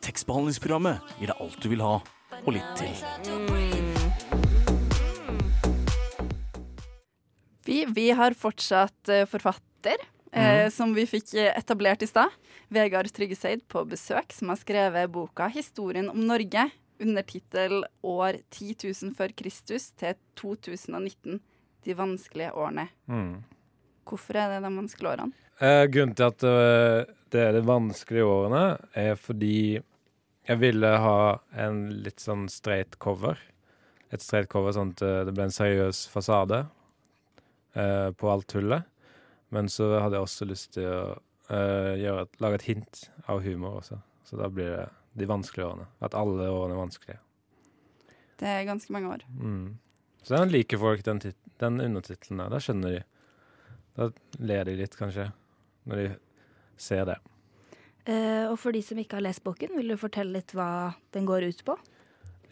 Tekstbehandlingsprogrammet 0.09 1.17
gir 1.19 1.29
deg 1.29 1.41
alt 1.43 1.57
du 1.61 1.69
vil 1.69 1.81
ha, 1.85 1.99
og 2.41 2.53
litt 2.55 2.69
til. 2.79 2.93
Vi, 7.67 7.83
vi 7.93 8.07
har 8.17 8.33
fortsatt 8.33 9.11
eh, 9.13 9.27
forfatter, 9.29 10.01
eh, 10.33 10.65
som 10.73 10.95
vi 10.97 11.05
fikk 11.05 11.35
eh, 11.37 11.51
etablert 11.53 12.01
i 12.01 12.09
stad. 12.09 12.33
Vegard 12.73 13.11
Tryggeseid 13.13 13.61
på 13.69 13.83
besøk, 13.89 14.33
som 14.33 14.49
har 14.49 14.57
skrevet 14.57 15.11
boka 15.13 15.51
'Historien 15.53 16.09
om 16.09 16.25
Norge' 16.25 16.71
under 16.97 17.21
tittel 17.21 17.83
'År 18.01 18.41
10 18.49 18.89
000 18.89 19.13
før 19.13 19.35
Kristus 19.37 19.91
til 19.93 20.17
2019'. 20.41 21.37
De 21.85 21.93
vanskelige 21.93 22.55
årene. 22.57 22.89
Mm. 23.05 23.43
Hvorfor 24.09 24.41
er 24.41 24.55
det 24.55 24.65
de 24.65 24.73
vanskelige 24.73 25.13
årene? 25.13 25.37
Eh, 25.61 25.85
grunnen 25.91 26.15
til 26.15 26.25
at 26.25 26.43
eh, 26.47 27.13
det 27.29 27.45
er 27.45 27.53
de 27.53 27.61
vanskelige 27.67 28.25
årene, 28.25 28.77
er 28.97 29.13
fordi 29.19 29.81
jeg 30.49 30.57
ville 30.63 30.89
ha 31.03 31.21
en 31.61 31.81
litt 32.03 32.23
sånn 32.23 32.47
straight 32.49 32.97
cover. 33.03 33.37
Et 34.09 34.21
straight 34.23 34.49
cover 34.49 34.73
sånn 34.73 34.95
at 34.95 35.03
eh, 35.05 35.21
det 35.27 35.33
ble 35.37 35.45
en 35.45 35.53
seriøs 35.53 36.07
fasade 36.09 36.63
eh, 37.77 38.09
på 38.17 38.31
alt 38.31 38.49
tullet. 38.49 38.87
Men 39.53 39.69
så 39.69 39.91
hadde 39.99 40.17
jeg 40.17 40.25
også 40.25 40.47
lyst 40.49 40.71
til 40.77 40.89
å 40.89 41.01
eh, 41.53 42.01
et, 42.01 42.39
lage 42.41 42.61
et 42.61 42.67
hint 42.71 43.03
av 43.29 43.43
humor 43.45 43.83
også. 43.83 43.99
Så 44.25 44.39
da 44.41 44.49
blir 44.53 44.73
det 44.73 44.87
de 45.19 45.29
vanskelige 45.29 45.67
årene. 45.67 45.87
At 46.05 46.17
alle 46.17 46.49
årene 46.49 46.77
er 46.77 46.81
vanskelige. 46.81 47.21
Det 48.39 48.49
er 48.49 48.65
ganske 48.65 48.93
mange 48.95 49.13
år. 49.13 49.25
Mm. 49.37 49.77
Så 50.23 50.33
den 50.33 50.53
liker 50.53 50.81
folk, 50.81 51.05
den, 51.05 51.21
den 51.61 51.81
undertittelen 51.83 52.41
der. 52.41 52.53
Da 52.55 52.61
skjønner 52.63 52.97
de. 52.97 53.05
Da 53.99 54.09
ler 54.41 54.65
de 54.65 54.77
litt, 54.79 54.97
kanskje, 54.97 55.29
når 55.89 56.01
de 56.01 56.11
ser 56.79 57.05
det. 57.09 57.19
Eh, 58.07 58.45
og 58.47 58.55
for 58.61 58.75
de 58.75 58.81
som 58.85 58.99
ikke 58.99 59.19
har 59.19 59.25
lest 59.25 59.43
boken, 59.45 59.75
vil 59.77 59.91
du 59.91 59.97
fortelle 59.99 60.39
litt 60.39 60.53
hva 60.57 60.93
den 61.15 61.27
går 61.27 61.49
ut 61.51 61.65
på? 61.67 61.75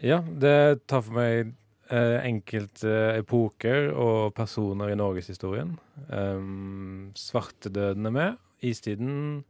Ja, 0.04 0.20
det 0.22 0.88
tar 0.90 1.06
for 1.06 1.16
meg 1.18 1.54
eh, 1.90 2.18
enkelte 2.28 2.94
epoker 3.18 3.90
og 3.94 4.36
personer 4.38 4.92
i 4.94 5.00
norgeshistorien. 5.00 5.74
Um, 6.12 7.10
Svartedøden 7.18 8.06
er 8.06 8.14
med. 8.14 8.44
Istiden. 8.62 9.44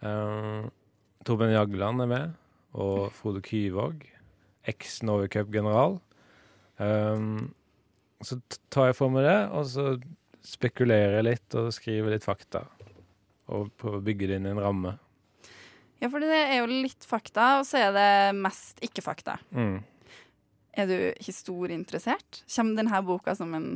Um, 0.00 0.72
Torben 1.26 1.54
Jagland 1.54 2.02
er 2.02 2.10
med. 2.10 2.34
Og 2.74 3.12
Frode 3.14 3.44
Kyvåg. 3.46 4.02
Eks-Novicup-general. 4.66 6.00
Um, 6.82 7.54
så 8.24 8.40
tar 8.72 8.90
jeg 8.90 8.98
for 8.98 9.12
meg 9.12 9.26
det, 9.28 9.38
og 9.54 9.66
så 9.70 9.88
spekulerer 10.46 11.18
jeg 11.18 11.26
litt 11.26 11.56
og 11.58 11.72
skriver 11.74 12.14
litt 12.14 12.26
fakta. 12.26 12.64
Og 13.52 13.70
prøver 13.78 14.00
å 14.00 14.06
bygge 14.06 14.30
det 14.30 14.40
inn 14.40 14.48
i 14.48 14.54
en 14.54 14.62
ramme. 14.62 14.96
Ja, 16.02 16.10
for 16.12 16.20
det 16.20 16.28
er 16.32 16.58
jo 16.60 16.66
litt 16.68 17.06
fakta, 17.08 17.58
og 17.60 17.66
så 17.68 17.78
er 17.86 17.94
det 17.96 18.08
mest 18.36 18.82
ikke-fakta. 18.84 19.38
Mm. 19.56 19.78
Er 20.76 20.90
du 20.90 20.96
historieinteressert? 21.24 22.42
Kommer 22.52 22.76
denne 22.82 23.00
boka 23.06 23.34
som 23.38 23.54
en, 23.56 23.68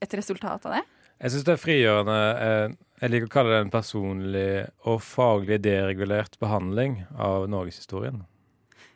et 0.00 0.14
resultat 0.16 0.64
av 0.64 0.78
det? 0.78 0.84
Jeg 1.20 1.34
syns 1.34 1.44
det 1.44 1.52
er 1.52 1.60
frigjørende. 1.60 2.20
eh, 2.40 2.76
Jeg 3.02 3.10
liker 3.10 3.28
å 3.28 3.32
kalle 3.32 3.50
det 3.52 3.60
en 3.66 3.72
personlig 3.72 4.48
og 4.88 5.00
faglig 5.04 5.60
deregulert 5.64 6.38
behandling 6.40 7.02
av 7.16 7.46
norgeshistorien. 7.52 8.22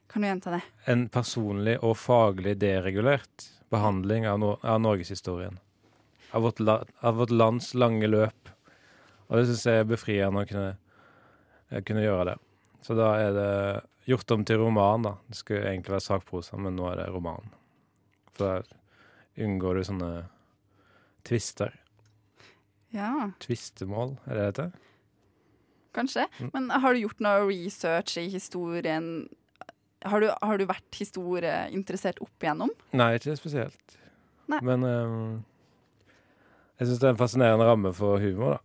Kan 0.08 0.22
du 0.22 0.28
gjenta 0.28 0.50
det? 0.54 0.62
En 0.86 1.08
personlig 1.08 1.78
og 1.82 1.96
faglig 1.96 2.56
deregulert 2.60 3.50
behandling 3.72 4.26
av, 4.28 4.38
no 4.38 4.50
av 4.62 4.80
norgeshistorien. 4.80 5.58
Av 6.32 6.46
av 6.46 7.16
vårt 7.16 7.30
lands 7.30 7.74
lange 7.74 8.06
løp. 8.08 8.48
Og 9.28 9.36
det 9.38 9.46
syns 9.48 9.64
jeg 9.66 9.80
er 9.80 9.88
befriende 9.88 10.44
å 10.44 10.48
kunne, 10.48 10.76
kunne 11.86 12.04
gjøre 12.04 12.28
det. 12.32 12.36
Så 12.84 12.96
da 12.98 13.10
er 13.20 13.36
det 13.36 13.50
gjort 14.10 14.34
om 14.36 14.44
til 14.44 14.60
roman, 14.60 15.06
da. 15.06 15.14
Det 15.30 15.38
skulle 15.40 15.68
egentlig 15.70 15.96
være 15.96 16.06
sakprosa, 16.06 16.58
men 16.60 16.76
nå 16.76 16.90
er 16.90 17.00
det 17.00 17.10
roman. 17.14 17.52
For 18.34 18.44
da 18.44 19.44
unngår 19.44 19.80
du 19.80 19.86
sånne 19.88 20.10
tvister. 21.24 21.72
Ja, 22.94 23.30
Tvistemål, 23.42 24.18
er 24.28 24.36
det 24.36 24.42
det 24.42 24.50
heter? 24.50 24.74
kanskje. 25.94 26.26
Mm. 26.38 26.50
Men 26.52 26.70
har 26.70 26.94
du 26.94 27.00
gjort 27.04 27.22
noe 27.24 27.46
research 27.48 28.18
i 28.18 28.28
historien? 28.32 29.28
Har 30.04 30.20
du, 30.20 30.28
har 30.42 30.58
du 30.60 30.66
vært 30.68 30.98
historieinteressert 30.98 32.20
opp 32.24 32.44
igjennom? 32.44 32.72
Nei, 32.96 33.14
ikke 33.18 33.36
spesielt. 33.38 33.98
Nei. 34.50 34.60
Men 34.66 34.84
um, 34.84 35.28
jeg 36.80 36.90
syns 36.90 37.00
det 37.00 37.08
er 37.08 37.14
en 37.14 37.20
fascinerende 37.22 37.68
ramme 37.68 37.94
for 37.96 38.20
humor, 38.20 38.58
da. 38.58 38.60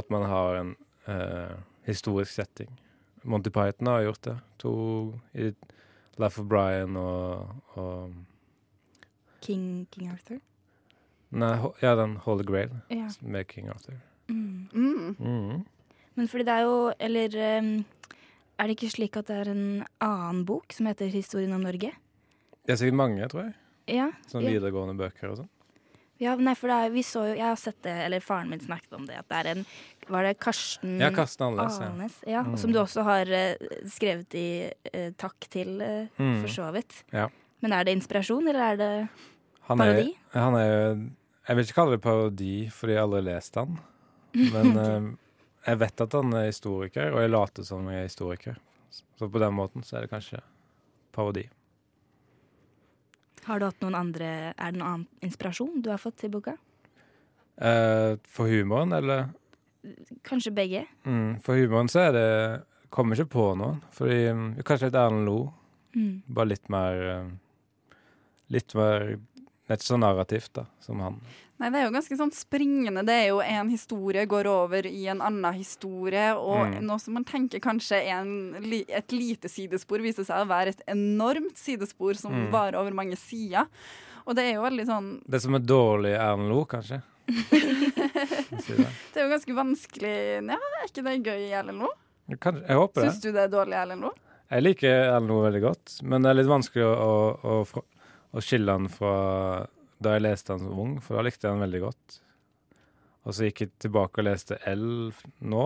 At 0.00 0.10
man 0.10 0.22
har 0.30 0.54
en 0.54 0.68
eh, 1.10 1.54
historisk 1.90 2.32
setting. 2.32 2.70
Monty 3.22 3.50
Python 3.52 3.86
har 3.90 4.02
gjort 4.06 4.22
det. 4.24 4.36
To 4.62 4.72
i 5.34 5.50
Life 6.20 6.40
of 6.40 6.46
Brian 6.48 6.96
og, 6.96 7.50
og 7.76 8.14
King, 9.40 9.86
King 9.92 10.10
Arthur? 10.12 10.40
Nei, 11.30 11.52
ho- 11.62 11.74
ja, 11.82 11.94
den 11.96 12.16
Holy 12.24 12.44
Grail 12.44 12.70
Ja. 12.90 13.08
med 13.22 13.46
King 13.48 13.68
Arthur. 13.70 13.94
Mm. 14.28 14.68
Mm. 14.72 15.16
Mm. 15.18 15.64
Men 16.14 16.28
fordi 16.28 16.44
det 16.44 16.52
er 16.54 16.60
jo 16.66 16.92
Eller 17.00 17.58
um, 17.58 17.84
er 18.58 18.66
det 18.66 18.76
ikke 18.76 18.90
slik 18.90 19.16
at 19.16 19.26
det 19.30 19.36
er 19.36 19.50
en 19.50 19.84
annen 20.00 20.44
bok 20.46 20.72
som 20.72 20.86
heter 20.86 21.06
'Historien 21.08 21.52
om 21.52 21.60
Norge'? 21.64 21.94
Det 22.66 22.72
er 22.72 22.76
sikkert 22.76 22.94
mange, 22.96 23.28
tror 23.28 23.42
jeg. 23.42 23.54
Ja. 23.88 24.10
Sånne 24.28 24.44
Ja. 24.50 24.58
videregående 24.58 24.96
bøker 24.98 25.30
og 25.30 25.36
sånn. 25.38 25.48
Ja 26.20 26.34
nei, 26.36 26.52
for 26.58 26.68
er, 26.74 26.90
vi 26.92 27.02
så 27.06 27.22
jo 27.30 27.34
Jeg 27.38 27.46
har 27.46 27.56
sett 27.56 27.78
det, 27.82 27.94
eller 28.06 28.20
faren 28.20 28.50
min 28.52 28.60
snakket 28.60 28.92
om 28.98 29.06
det, 29.08 29.16
at 29.22 29.28
det 29.30 29.38
er 29.40 29.50
en 29.54 29.62
Var 30.10 30.26
det 30.28 30.34
Karsten 30.42 30.98
Ja, 31.00 31.08
Karsten 31.14 31.46
Alnes. 31.46 31.78
Ja. 31.80 31.86
Alnes? 31.90 32.16
Ja, 32.26 32.42
Mm. 32.44 32.56
Som 32.60 32.72
du 32.74 32.78
også 32.82 33.02
har 33.06 33.26
uh, 33.30 33.70
skrevet 33.88 34.34
i 34.34 34.46
uh, 34.94 35.10
takk 35.16 35.48
til, 35.50 35.76
uh, 35.80 36.06
Mm. 36.20 36.40
for 36.42 36.48
så 36.52 36.70
vidt. 36.74 37.04
Ja. 37.12 37.28
Men 37.62 37.72
er 37.72 37.84
det 37.84 37.92
inspirasjon, 37.98 38.48
eller 38.48 38.60
er 38.72 38.76
det 38.76 39.08
Han 39.68 39.80
er, 39.80 39.94
parodi? 39.94 40.16
han 40.32 40.54
er 40.54 40.66
jo 40.68 41.10
Jeg 41.48 41.56
vil 41.56 41.64
ikke 41.64 41.74
kalle 41.80 41.96
det 41.96 42.02
parodi 42.02 42.54
fordi 42.70 42.96
aldri 43.00 43.20
har 43.22 43.28
lest 43.34 43.54
han. 43.56 43.78
Men 44.34 44.74
jeg 45.66 45.78
vet 45.78 46.00
at 46.00 46.12
han 46.12 46.32
er 46.34 46.46
historiker, 46.50 47.12
og 47.12 47.20
jeg 47.24 47.30
later 47.30 47.62
som 47.66 47.88
jeg 47.90 47.98
er 48.04 48.08
historiker. 48.08 48.56
Så 48.90 49.28
på 49.30 49.38
den 49.42 49.52
måten 49.54 49.82
så 49.84 49.96
er 49.98 50.06
det 50.06 50.10
kanskje 50.12 50.40
parodi. 51.12 51.48
Har 53.46 53.60
du 53.60 53.66
hatt 53.66 53.80
noen 53.84 53.96
andre 53.98 54.30
Er 54.52 54.72
det 54.72 54.78
noen 54.78 54.88
annen 54.88 55.06
inspirasjon 55.24 55.80
du 55.84 55.90
har 55.92 56.00
fått 56.02 56.18
til 56.22 56.32
boka? 56.34 56.56
Eh, 57.60 58.16
for 58.24 58.48
humoren, 58.48 58.92
eller? 58.96 59.28
Kanskje 60.26 60.52
begge? 60.56 60.84
Mm, 61.04 61.40
for 61.44 61.56
humoren 61.60 61.88
så 61.92 62.08
er 62.08 62.12
det 62.16 62.28
Kommer 62.90 63.14
ikke 63.14 63.30
på 63.36 63.44
noen. 63.54 63.78
Fordi 63.94 64.18
mm, 64.34 64.48
Kanskje 64.66 64.88
litt 64.88 64.98
Erlend 64.98 65.28
Lo. 65.28 65.38
Mm. 65.94 66.22
Bare 66.26 66.52
litt 66.52 66.70
mer 66.72 67.04
eh, 67.14 67.28
Litt 68.50 68.74
mer 68.78 69.12
Det 69.14 69.70
er 69.70 69.78
ikke 69.78 69.92
så 69.92 70.00
narrativt, 70.02 70.50
da, 70.58 70.64
som 70.82 70.98
han. 71.04 71.20
Nei, 71.60 71.68
det 71.68 71.76
er 71.76 71.84
jo 71.84 71.92
ganske 71.92 72.16
sånn 72.16 72.30
springende. 72.32 73.02
Det 73.04 73.12
er 73.20 73.26
jo 73.34 73.40
en 73.44 73.68
historie 73.68 74.22
går 74.26 74.46
over 74.48 74.86
i 74.88 75.02
en 75.12 75.20
annen 75.20 75.52
historie, 75.58 76.30
og 76.34 76.70
Mm. 76.70 76.86
noe 76.88 76.98
som 76.98 77.14
man 77.14 77.24
tenker 77.28 77.60
kanskje 77.60 77.98
er 78.00 78.20
en, 78.22 78.54
et 78.88 79.12
lite 79.12 79.48
sidespor, 79.52 80.00
viser 80.00 80.24
seg 80.24 80.40
å 80.40 80.48
være 80.48 80.68
et 80.72 80.82
enormt 80.88 81.56
sidespor 81.60 82.16
som 82.16 82.32
Mm. 82.32 82.50
varer 82.50 82.78
over 82.80 82.90
mange 82.92 83.16
sider. 83.16 83.66
Og 84.26 84.34
det 84.36 84.44
er 84.44 84.54
jo 84.54 84.62
veldig 84.62 84.86
sånn 84.86 85.20
Det 85.28 85.40
som 85.42 85.54
er 85.54 85.60
dårlig 85.60 86.14
Erlend 86.16 86.48
Loe, 86.48 86.64
kanskje. 86.64 87.02
Det. 87.30 88.86
Er 89.16 89.22
jo 89.24 89.30
ganske 89.30 89.54
vanskelig 89.54 90.14
Ja, 90.48 90.56
er 90.56 90.86
ikke 90.88 91.04
det 91.04 91.22
gøy, 91.24 91.50
Erlend 91.52 91.78
Loe? 91.84 91.94
Jeg 92.28 92.38
håper 92.40 93.02
det. 93.02 93.10
Syns 93.10 93.20
du 93.22 93.32
det 93.32 93.42
er 93.44 93.48
dårlig, 93.52 93.74
Erlend 93.76 94.00
Loe? 94.02 94.14
Jeg 94.50 94.62
liker 94.64 94.88
Erlend 95.10 95.28
Loe 95.28 95.44
veldig 95.50 95.62
godt, 95.62 96.02
men 96.02 96.22
det 96.22 96.30
er 96.30 96.34
litt 96.40 96.50
vanskelig 96.50 96.84
å, 96.86 96.94
å, 97.44 97.66
å, 97.74 97.82
å 98.34 98.40
skille 98.42 98.72
han 98.72 98.88
fra 98.88 99.66
da 100.00 100.16
jeg 100.16 100.24
leste 100.24 100.54
han 100.54 100.64
som 100.64 100.80
ung, 100.80 100.98
for 101.04 101.18
da 101.18 101.24
likte 101.26 101.46
jeg 101.46 101.54
han 101.54 101.64
veldig 101.64 101.82
godt. 101.84 102.18
Og 103.28 103.36
så 103.36 103.46
gikk 103.48 103.66
jeg 103.66 103.72
tilbake 103.84 104.22
og 104.22 104.26
leste 104.30 104.56
L 104.70 104.86
nå, 105.44 105.64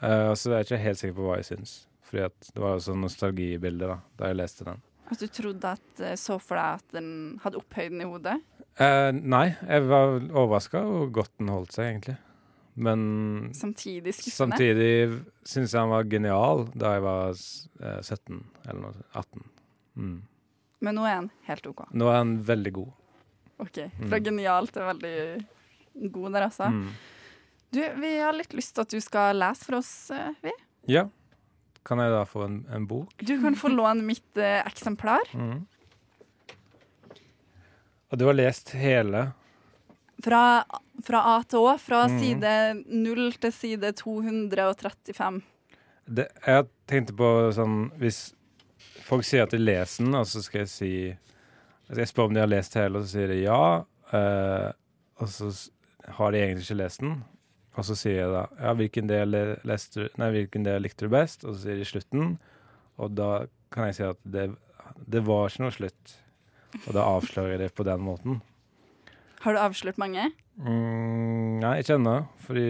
uh, 0.00 0.28
og 0.30 0.36
så 0.40 0.54
er 0.54 0.62
jeg 0.62 0.68
ikke 0.70 0.84
helt 0.86 1.00
sikker 1.02 1.18
på 1.18 1.28
hva 1.28 1.38
jeg 1.40 1.50
syns. 1.50 1.76
Fordi 2.04 2.50
det 2.54 2.62
var 2.64 2.76
jo 2.76 2.84
sånn 2.86 3.04
nostalgibilde 3.04 3.88
da, 3.90 3.98
da 4.18 4.30
jeg 4.30 4.40
leste 4.40 4.66
den. 4.68 4.82
At 5.12 5.20
du 5.20 5.28
trodde 5.28 5.72
at 5.76 6.00
eh, 6.00 6.14
så 6.16 6.38
for 6.40 6.56
deg 6.56 6.78
at 6.80 6.94
den 6.96 7.08
hadde 7.42 7.58
opphøyden 7.60 8.00
i 8.00 8.06
hodet? 8.08 8.38
Uh, 8.80 9.10
nei, 9.12 9.50
jeg 9.60 9.84
var 9.90 10.16
overraska 10.32 10.80
hvor 10.84 11.10
godt 11.20 11.34
den 11.40 11.52
holdt 11.52 11.76
seg, 11.76 11.90
egentlig. 11.90 12.16
Men 12.74 13.00
Samtidig 13.54 14.16
skuffende? 14.16 14.56
samtidig 14.56 15.20
syns 15.46 15.74
jeg 15.76 15.78
han 15.78 15.92
var 15.92 16.08
genial 16.10 16.64
da 16.74 16.96
jeg 16.96 17.04
var 17.04 17.36
uh, 17.36 18.00
17 18.00 18.40
eller 18.64 18.80
noe, 18.80 19.04
18. 19.12 19.44
Mm. 19.94 20.16
Men 20.84 20.98
nå 20.98 21.04
er 21.06 21.18
han 21.20 21.30
helt 21.46 21.68
OK. 21.70 21.84
Nå 21.94 22.08
er 22.10 22.18
han 22.18 22.34
veldig 22.48 22.72
god. 22.80 22.92
OK. 23.58 23.78
Fra 24.08 24.18
Mm. 24.18 24.24
genial 24.24 24.66
til 24.68 24.82
veldig 24.82 25.46
god 26.12 26.32
der, 26.32 26.42
altså. 26.48 26.70
Mm. 26.70 26.88
Du, 27.74 27.80
vi 28.00 28.16
har 28.20 28.32
litt 28.32 28.52
lyst 28.54 28.74
til 28.74 28.82
at 28.82 28.88
du 28.90 29.00
skal 29.00 29.36
lese 29.36 29.64
for 29.64 29.76
oss, 29.78 30.10
eh, 30.10 30.32
vi. 30.42 30.52
Ja. 30.88 31.06
Kan 31.84 31.98
jeg 31.98 32.10
da 32.10 32.24
få 32.24 32.44
en, 32.46 32.64
en 32.72 32.86
bok? 32.86 33.12
Du 33.18 33.34
kan 33.42 33.54
få 33.54 33.68
låne 33.68 34.02
mitt 34.02 34.36
eh, 34.38 34.62
eksemplar. 34.66 35.20
Mm. 35.34 35.66
Og 38.12 38.18
du 38.18 38.24
har 38.28 38.36
lest 38.36 38.70
hele? 38.78 39.32
Fra, 40.24 40.62
fra 41.04 41.20
A 41.34 41.42
til 41.42 41.58
Å. 41.66 41.74
Fra 41.82 42.04
Mhm. 42.08 42.20
side 42.20 42.84
0 42.86 43.32
til 43.42 43.52
side 43.52 43.92
235. 43.98 45.42
Det, 46.06 46.28
jeg 46.46 46.66
tenkte 46.86 47.14
på 47.16 47.28
sånn 47.56 47.90
Hvis 47.98 48.34
folk 49.04 49.24
sier 49.24 49.42
at 49.44 49.50
de 49.50 49.58
leser 49.58 50.04
den, 50.04 50.14
og 50.14 50.26
så 50.26 50.42
skal 50.44 50.60
jeg 50.64 50.68
si 50.68 50.90
Jeg 51.92 52.08
spør 52.08 52.30
om 52.30 52.34
de 52.34 52.40
har 52.40 52.50
lest 52.50 52.76
hele, 52.78 52.98
og 52.98 53.04
så 53.04 53.18
sier 53.18 53.30
de 53.32 53.42
ja. 53.42 53.60
Uh, 54.14 54.70
og 55.20 55.30
så 55.30 55.50
har 56.18 56.32
de 56.32 56.40
egentlig 56.40 56.66
ikke 56.66 56.80
lest 56.80 57.02
den. 57.04 57.18
Og 57.74 57.86
så 57.88 57.96
sier 57.98 58.20
jeg 58.20 58.32
da 58.32 58.44
ja, 58.60 58.72
hvilken 58.78 59.10
del, 59.10 59.36
leste 59.66 60.08
nei, 60.20 60.30
hvilken 60.36 60.66
del 60.66 60.84
likte 60.84 61.08
du 61.08 61.14
best? 61.14 61.44
Og 61.44 61.56
så 61.56 61.66
sier 61.66 61.80
de 61.80 61.88
slutten. 61.88 62.36
Og 63.02 63.16
da 63.18 63.46
kan 63.74 63.90
jeg 63.90 63.98
si 63.98 64.06
at 64.06 64.20
det, 64.22 64.48
det 65.10 65.24
var 65.26 65.50
ikke 65.50 65.64
noe 65.66 65.74
slutt. 65.74 66.16
Og 66.84 66.90
da 66.96 67.06
avslører 67.06 67.54
jeg 67.54 67.64
det 67.64 67.72
på 67.74 67.86
den 67.86 68.02
måten. 68.02 68.40
Har 69.44 69.54
du 69.54 69.60
avslørt 69.60 69.98
mange? 70.00 70.30
Mm, 70.56 71.60
nei, 71.60 71.74
ikke 71.82 71.98
ennå, 71.98 72.14
fordi 72.46 72.68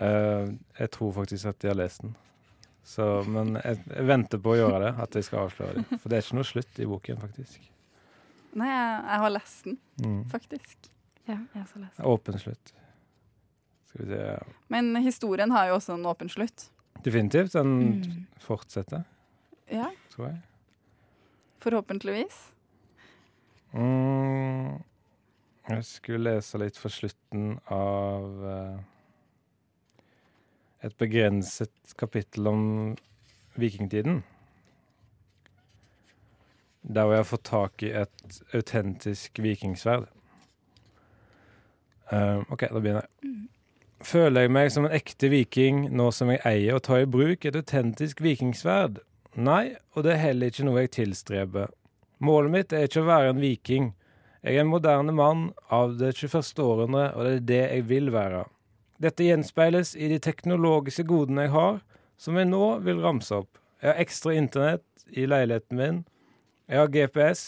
uh, 0.00 0.46
jeg 0.78 0.90
tror 0.94 1.12
faktisk 1.18 1.50
at 1.50 1.58
de 1.60 1.70
har 1.72 1.78
lest 1.78 2.06
den. 2.06 2.14
Så, 2.90 3.04
men 3.30 3.52
jeg, 3.60 3.76
jeg 3.86 4.06
venter 4.08 4.40
på 4.42 4.50
å 4.54 4.56
gjøre 4.58 4.78
det, 4.82 4.92
at 5.04 5.14
jeg 5.14 5.26
skal 5.28 5.44
avsløre 5.46 5.76
det. 5.78 5.98
For 6.00 6.10
det 6.10 6.16
er 6.18 6.24
ikke 6.24 6.38
noe 6.40 6.48
slutt 6.48 6.80
i 6.82 6.88
boken, 6.90 7.20
faktisk. 7.22 7.68
Nei, 8.58 8.66
jeg, 8.66 8.96
jeg 9.06 9.20
har 9.24 9.30
lest 9.36 9.64
den, 9.68 9.76
Mm. 10.02 10.20
faktisk. 10.32 10.88
Ja, 11.28 11.36
jeg 11.36 11.54
har 11.54 11.66
også 11.68 11.82
lest. 11.84 12.00
Åpen 12.10 12.38
slutt. 12.42 12.72
Skal 13.90 14.04
vi 14.04 14.08
se 14.10 14.24
Men 14.74 14.90
historien 15.04 15.50
har 15.54 15.68
jo 15.68 15.76
også 15.78 15.94
en 15.94 16.06
åpen 16.10 16.28
slutt. 16.32 16.68
Definitivt. 17.04 17.52
Den 17.54 17.76
Mm. 17.78 18.26
fortsetter, 18.42 19.04
Ja, 19.70 19.90
tror 20.10 20.26
jeg. 20.32 20.40
forhåpentligvis. 21.60 22.40
Mm, 23.74 24.82
Jeg 25.70 25.84
skulle 25.86 26.32
lese 26.34 26.58
litt 26.58 26.76
fra 26.80 26.90
slutten 26.90 27.52
av 27.70 28.24
eh, 28.50 28.78
et 30.84 30.96
begrenset 30.98 31.94
kapittel 31.98 32.48
om 32.48 32.62
vikingtiden. 33.60 34.22
Der 36.82 37.04
hvor 37.04 37.12
jeg 37.12 37.24
har 37.24 37.28
fått 37.28 37.44
tak 37.50 37.82
i 37.84 37.92
et 37.92 38.40
autentisk 38.56 39.42
vikingsverd. 39.42 40.08
Uh, 42.10 42.40
OK, 42.50 42.64
da 42.66 42.80
begynner 42.80 43.04
jeg. 43.04 43.34
Føler 44.00 44.46
jeg 44.46 44.52
meg 44.56 44.70
som 44.72 44.86
en 44.88 44.94
ekte 44.96 45.28
viking 45.28 45.84
nå 45.92 46.08
som 46.16 46.30
jeg 46.32 46.40
eier 46.48 46.78
og 46.78 46.86
tar 46.86 47.04
i 47.04 47.10
bruk 47.10 47.44
et 47.44 47.58
autentisk 47.58 48.22
vikingsverd? 48.24 49.02
Nei, 49.36 49.76
og 49.94 50.06
det 50.06 50.14
er 50.14 50.24
heller 50.24 50.50
ikke 50.50 50.64
noe 50.66 50.86
jeg 50.86 50.94
tilstreber. 50.96 51.68
Målet 52.24 52.54
mitt 52.54 52.72
er 52.72 52.88
ikke 52.88 53.04
å 53.04 53.10
være 53.10 53.34
en 53.34 53.42
viking. 53.44 53.92
Jeg 54.40 54.56
er 54.56 54.64
en 54.64 54.72
moderne 54.72 55.12
mann 55.12 55.50
av 55.68 55.98
det 56.00 56.14
21. 56.16 56.64
århundre, 56.64 57.10
og 57.12 57.28
det 57.28 57.34
er 57.34 57.46
det 57.50 57.60
jeg 57.60 57.86
vil 57.92 58.10
være. 58.14 58.46
Dette 59.00 59.24
gjenspeiles 59.24 59.94
i 59.96 60.10
de 60.12 60.18
teknologiske 60.20 61.06
godene 61.08 61.46
jeg 61.46 61.54
har, 61.54 61.78
som 62.20 62.36
jeg 62.36 62.50
nå 62.50 62.64
vil 62.84 63.00
ramse 63.00 63.32
opp. 63.32 63.56
Jeg 63.80 63.94
har 63.94 64.02
ekstra 64.02 64.34
internett 64.36 65.06
i 65.16 65.24
leiligheten 65.24 65.78
min. 65.80 66.02
Jeg 66.68 66.82
har 66.82 66.92
GPS 66.92 67.44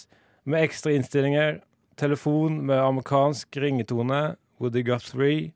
med 0.49 0.65
ekstra 0.65 0.95
innstillinger, 0.97 1.61
telefon 2.01 2.63
med 2.67 2.81
amerikansk 2.81 3.61
ringetone, 3.61 4.39
Woody 4.63 4.81
Guthrie, 4.87 5.53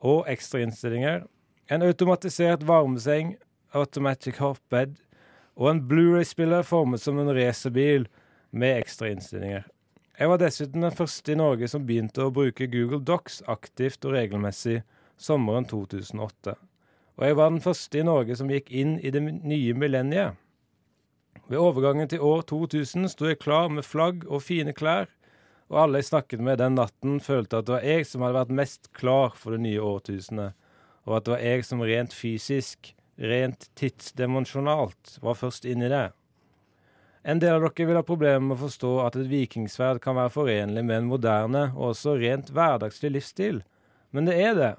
og 0.00 0.24
ekstra 0.30 0.62
innstillinger. 0.64 1.26
En 1.68 1.84
automatisert 1.84 2.64
varmeseng, 2.64 3.36
automatic 3.76 4.40
hotbed, 4.40 4.96
og 5.56 5.70
en 5.70 5.84
Blu-ray-spiller 5.88 6.64
formet 6.64 7.04
som 7.04 7.20
en 7.20 7.32
racerbil 7.36 8.08
med 8.56 8.80
ekstra 8.80 9.12
innstillinger. 9.12 9.68
Jeg 10.16 10.32
var 10.32 10.40
dessuten 10.40 10.80
den 10.80 10.96
første 10.96 11.32
i 11.32 11.36
Norge 11.36 11.68
som 11.68 11.84
begynte 11.84 12.24
å 12.24 12.32
bruke 12.32 12.70
Google 12.72 13.04
Docs 13.04 13.42
aktivt 13.52 14.04
og 14.08 14.16
regelmessig 14.16 14.80
sommeren 15.16 15.66
2008. 15.68 16.56
Og 17.16 17.24
jeg 17.24 17.36
var 17.38 17.52
den 17.52 17.64
første 17.64 18.00
i 18.00 18.04
Norge 18.04 18.36
som 18.36 18.50
gikk 18.52 18.70
inn 18.70 18.98
i 19.00 19.12
det 19.12 19.22
nye 19.24 19.76
millenniet. 19.76 20.36
Ved 21.46 21.60
overgangen 21.62 22.08
til 22.10 22.24
år 22.24 22.42
2000 22.48 23.08
sto 23.12 23.28
jeg 23.28 23.40
klar 23.40 23.70
med 23.72 23.86
flagg 23.86 24.24
og 24.26 24.42
fine 24.42 24.74
klær, 24.76 25.08
og 25.70 25.80
alle 25.82 26.00
jeg 26.00 26.10
snakket 26.10 26.42
med 26.42 26.60
den 26.60 26.76
natten, 26.78 27.18
følte 27.22 27.58
at 27.58 27.66
det 27.66 27.74
var 27.76 27.86
jeg 27.86 28.06
som 28.06 28.22
hadde 28.22 28.38
vært 28.38 28.58
mest 28.60 28.90
klar 28.94 29.34
for 29.38 29.54
det 29.54 29.62
nye 29.64 29.82
årtusenet, 29.82 30.54
og 31.06 31.16
at 31.18 31.26
det 31.26 31.34
var 31.34 31.44
jeg 31.46 31.66
som 31.66 31.82
rent 31.86 32.14
fysisk, 32.14 32.92
rent 33.16 33.68
tidsdimensjonalt, 33.78 35.18
var 35.22 35.38
først 35.38 35.66
inn 35.66 35.82
i 35.86 35.90
det. 35.90 36.08
En 37.26 37.40
del 37.42 37.56
av 37.56 37.64
dere 37.64 37.88
vil 37.88 37.98
ha 37.98 38.04
problemer 38.06 38.42
med 38.44 38.54
å 38.54 38.66
forstå 38.66 38.92
at 39.02 39.16
et 39.18 39.30
vikingsverd 39.30 39.98
kan 40.02 40.18
være 40.18 40.34
forenlig 40.34 40.84
med 40.86 41.00
en 41.00 41.08
moderne 41.10 41.62
og 41.74 41.92
også 41.94 42.14
rent 42.20 42.52
hverdagslig 42.54 43.16
livsstil, 43.16 43.62
men 44.14 44.28
det 44.30 44.36
er 44.38 44.54
det. 44.54 44.74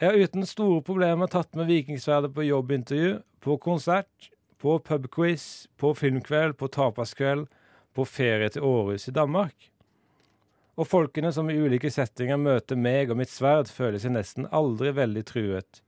Jeg 0.00 0.08
har 0.08 0.16
uten 0.16 0.46
store 0.48 0.80
problemer 0.80 1.28
tatt 1.28 1.52
med 1.58 1.68
vikingsverdet 1.68 2.30
på 2.32 2.46
jobbintervju, 2.46 3.18
på 3.44 3.56
konsert, 3.60 4.30
på 4.56 4.78
pubquiz, 4.80 5.68
på 5.76 5.90
filmkveld, 5.92 6.56
på 6.56 6.70
tapaskveld, 6.72 7.50
på 7.92 8.06
ferie 8.08 8.48
til 8.48 8.64
Århus 8.64 9.10
i 9.10 9.12
Danmark. 9.12 9.68
Og 10.80 10.88
folkene 10.88 11.34
som 11.36 11.52
i 11.52 11.58
ulike 11.60 11.92
settinger 11.92 12.40
møter 12.40 12.80
meg 12.80 13.12
og 13.12 13.20
mitt 13.20 13.28
sverd, 13.28 13.68
føler 13.68 14.00
seg 14.00 14.16
nesten 14.16 14.48
aldri 14.48 14.94
veldig 14.96 15.26
truet. 15.28 15.82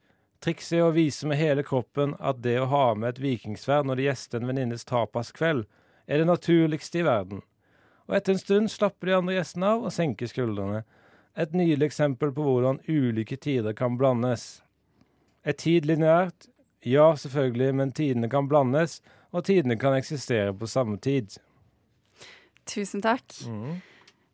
Trikset 0.44 0.82
er 0.82 0.90
å 0.90 0.92
vise 0.92 1.24
med 1.24 1.40
hele 1.40 1.64
kroppen 1.64 2.12
at 2.20 2.44
det 2.44 2.58
å 2.60 2.68
ha 2.68 2.86
med 2.92 3.14
et 3.14 3.24
vikingsverd 3.24 3.88
når 3.88 3.96
de 3.96 4.10
gjester 4.10 4.42
en 4.42 4.52
venninnes 4.52 4.84
tapaskveld, 4.92 5.64
er 6.04 6.20
det 6.20 6.28
naturligste 6.28 7.00
i 7.00 7.08
verden. 7.08 7.40
Og 8.10 8.18
etter 8.18 8.36
en 8.36 8.44
stund 8.44 8.76
slapper 8.76 9.08
de 9.08 9.20
andre 9.22 9.38
gjestene 9.38 9.72
av 9.72 9.88
og 9.88 9.96
senker 9.96 10.28
skuldrene. 10.28 10.82
Et 11.38 11.52
nydelig 11.56 11.86
eksempel 11.88 12.32
på 12.36 12.44
hvordan 12.44 12.80
ulike 12.92 13.36
tider 13.40 13.72
kan 13.76 13.96
blandes. 14.00 14.60
Er 15.44 15.56
tid 15.58 15.86
lineært? 15.88 16.48
Ja, 16.84 17.12
selvfølgelig, 17.16 17.70
men 17.78 17.92
tidene 17.94 18.28
kan 18.30 18.48
blandes, 18.50 18.98
og 19.32 19.44
tidene 19.46 19.76
kan 19.80 19.94
eksistere 19.96 20.52
på 20.58 20.66
samme 20.68 20.98
tid. 21.00 21.38
Tusen 22.68 23.02
takk. 23.02 23.24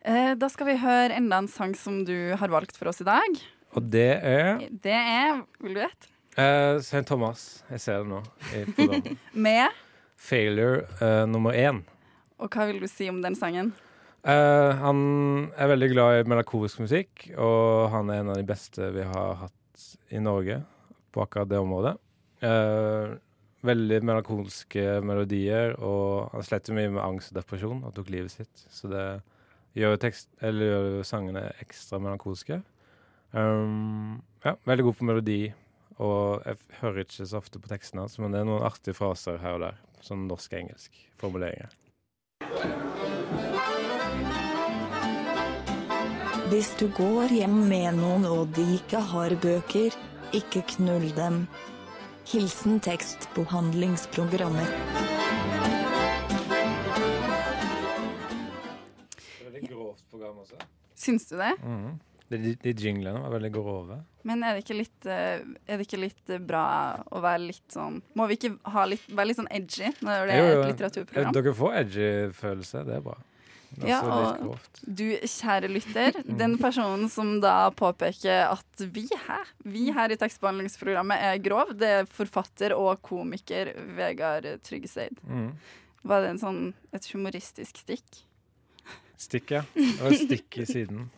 Eh, 0.03 0.33
da 0.41 0.49
skal 0.51 0.67
vi 0.73 0.79
høre 0.81 1.15
enda 1.17 1.39
en 1.43 1.49
sang 1.49 1.75
som 1.77 2.01
du 2.09 2.35
har 2.41 2.51
valgt 2.53 2.77
for 2.77 2.91
oss 2.91 3.03
i 3.05 3.07
dag. 3.09 3.41
Og 3.77 3.85
det 3.93 4.09
er 4.25 4.63
Det 4.73 4.95
er 4.97 5.43
Vil 5.61 5.75
du 5.77 5.81
gjette? 5.83 6.09
eh, 6.39 6.79
St. 6.81 7.05
Thomas. 7.07 7.63
Jeg 7.71 7.81
ser 7.81 8.03
det 8.03 8.09
nå. 8.09 8.23
Med 9.35 9.69
Failure 10.17 10.87
eh, 11.01 11.27
nummer 11.29 11.53
én. 11.53 11.83
Og 12.39 12.49
hva 12.51 12.67
vil 12.71 12.81
du 12.81 12.89
si 12.89 13.09
om 13.11 13.21
den 13.23 13.35
sangen? 13.37 13.73
Eh, 14.29 14.73
han 14.83 14.99
er 15.57 15.71
veldig 15.71 15.89
glad 15.95 16.19
i 16.19 16.27
melankolsk 16.29 16.83
musikk, 16.83 17.31
og 17.41 17.89
han 17.95 18.11
er 18.13 18.21
en 18.21 18.35
av 18.35 18.37
de 18.37 18.45
beste 18.49 18.91
vi 18.93 19.07
har 19.09 19.39
hatt 19.45 19.87
i 20.13 20.21
Norge 20.21 20.61
på 21.15 21.23
akkurat 21.25 21.49
det 21.49 21.61
området. 21.63 21.95
Uh, 22.39 23.17
veldig 23.67 23.97
melankolske 24.07 25.01
melodier, 25.03 25.73
og 25.83 26.29
han 26.35 26.45
sletter 26.47 26.77
mye 26.77 26.93
med 26.93 27.03
angst 27.03 27.33
og 27.33 27.41
depresjon 27.41 27.81
og 27.83 27.95
tok 27.97 28.13
livet 28.15 28.35
sitt. 28.35 28.67
Så 28.71 28.91
det 28.93 29.07
gjør 29.79 29.99
tekst, 30.03 30.29
gjør 30.43 31.01
sangene 31.09 31.49
ekstra 31.65 31.99
melankolske. 32.03 32.61
Um, 33.33 34.21
ja, 34.45 34.55
veldig 34.69 34.89
god 34.91 35.01
på 35.01 35.09
melodi, 35.09 35.41
og 35.99 36.47
jeg 36.47 36.63
hører 36.83 37.03
ikke 37.07 37.27
så 37.33 37.41
ofte 37.41 37.63
på 37.63 37.73
tekstene 37.73 38.05
hans, 38.05 38.21
men 38.21 38.35
det 38.35 38.45
er 38.45 38.49
noen 38.51 38.67
artige 38.69 38.99
fraser 38.99 39.41
her 39.43 39.59
og 39.59 39.67
der. 39.67 39.85
Sånn 40.05 40.29
norsk-engelsk 40.31 40.95
formuleringer. 41.19 41.73
Hvis 46.49 46.71
du 46.81 46.87
går 46.97 47.29
hjem 47.29 47.57
med 47.69 47.99
noen 47.99 48.23
og 48.25 48.55
de 48.57 48.63
ikke 48.79 49.03
har 49.11 49.35
bøker, 49.43 49.93
ikke 50.33 50.63
knull 50.71 51.05
dem. 51.13 51.43
Hilsen 52.31 52.79
tekstbehandlingsprogrammet. 52.81 54.73
Veldig 59.45 59.63
grovt 59.67 60.01
program 60.09 60.41
også. 60.41 60.57
Syns 60.97 61.29
du 61.29 61.37
det? 61.37 61.53
Mm. 61.61 62.01
De, 62.33 62.41
de, 62.47 62.57
de 62.65 62.77
jinglene 62.81 63.21
var 63.27 63.37
veldig 63.37 63.53
grove. 63.53 64.01
Men 64.25 64.41
er 64.41 64.57
det 64.57 64.65
ikke 64.65 64.81
litt, 64.81 65.05
eh, 65.05 65.45
er 65.45 65.77
det 65.77 65.85
ikke 65.85 66.01
litt 66.01 66.33
eh, 66.33 66.41
bra 66.41 66.67
å 67.13 67.21
være 67.25 67.45
litt 67.45 67.77
sånn 67.77 68.01
Må 68.17 68.25
vi 68.29 68.41
ikke 68.41 68.55
ha 68.73 68.89
litt, 68.89 69.05
være 69.13 69.31
litt 69.31 69.39
sånn 69.43 69.53
edgy 69.53 69.93
når 70.01 70.29
det 70.29 70.33
er 70.33 70.41
Jo, 70.41 70.49
jo, 70.49 70.61
et 70.61 70.73
litteraturprogram? 70.73 71.37
Dere 71.37 71.59
får 71.61 71.83
edgy 71.85 72.09
følelse, 72.41 72.89
det 72.89 72.97
er 73.03 73.05
bra. 73.05 73.21
Ja, 73.87 74.01
og 74.03 74.57
du 74.83 75.05
kjære 75.23 75.69
lytter, 75.71 76.17
den 76.25 76.57
personen 76.59 77.09
som 77.13 77.41
da 77.41 77.71
påpeker 77.71 78.49
at 78.51 78.81
vi 78.95 79.05
her, 79.27 79.45
vi 79.65 79.93
her 79.93 80.11
i 80.11 80.17
tekstbehandlingsprogrammet 80.17 81.21
er 81.21 81.39
grov, 81.45 81.75
det 81.79 81.89
er 82.01 82.09
forfatter 82.11 82.73
og 82.75 83.03
komiker 83.03 83.75
Vegard 83.97 84.49
Tryggeseid. 84.65 85.21
Mm. 85.29 85.53
Var 86.09 86.21
det 86.25 86.31
en 86.31 86.39
sånn, 86.43 86.61
et 86.97 87.07
humoristisk 87.13 87.77
stikk? 87.85 88.25
Stikk, 89.19 89.51
ja. 89.51 89.63
Det 89.75 90.01
var 90.01 90.13
et 90.15 90.25
stikk 90.27 90.59
i 90.63 90.67
siden. 90.67 91.11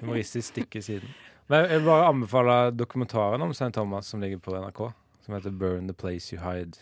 Humoristisk 0.00 0.52
stikk 0.52 0.76
i 0.78 0.82
siden. 0.84 1.10
Men 1.48 1.64
jeg 1.68 1.80
vil 1.80 1.88
bare 1.88 2.08
anbefale 2.12 2.56
dokumentaren 2.76 3.42
om 3.42 3.50
St. 3.56 3.70
Thomas 3.74 4.06
som 4.12 4.20
ligger 4.20 4.40
på 4.42 4.54
NRK, 4.56 4.82
som 5.24 5.34
heter 5.34 5.50
'Burn 5.50 5.86
the 5.88 5.94
Place 5.94 6.32
You 6.32 6.42
Hide'. 6.42 6.78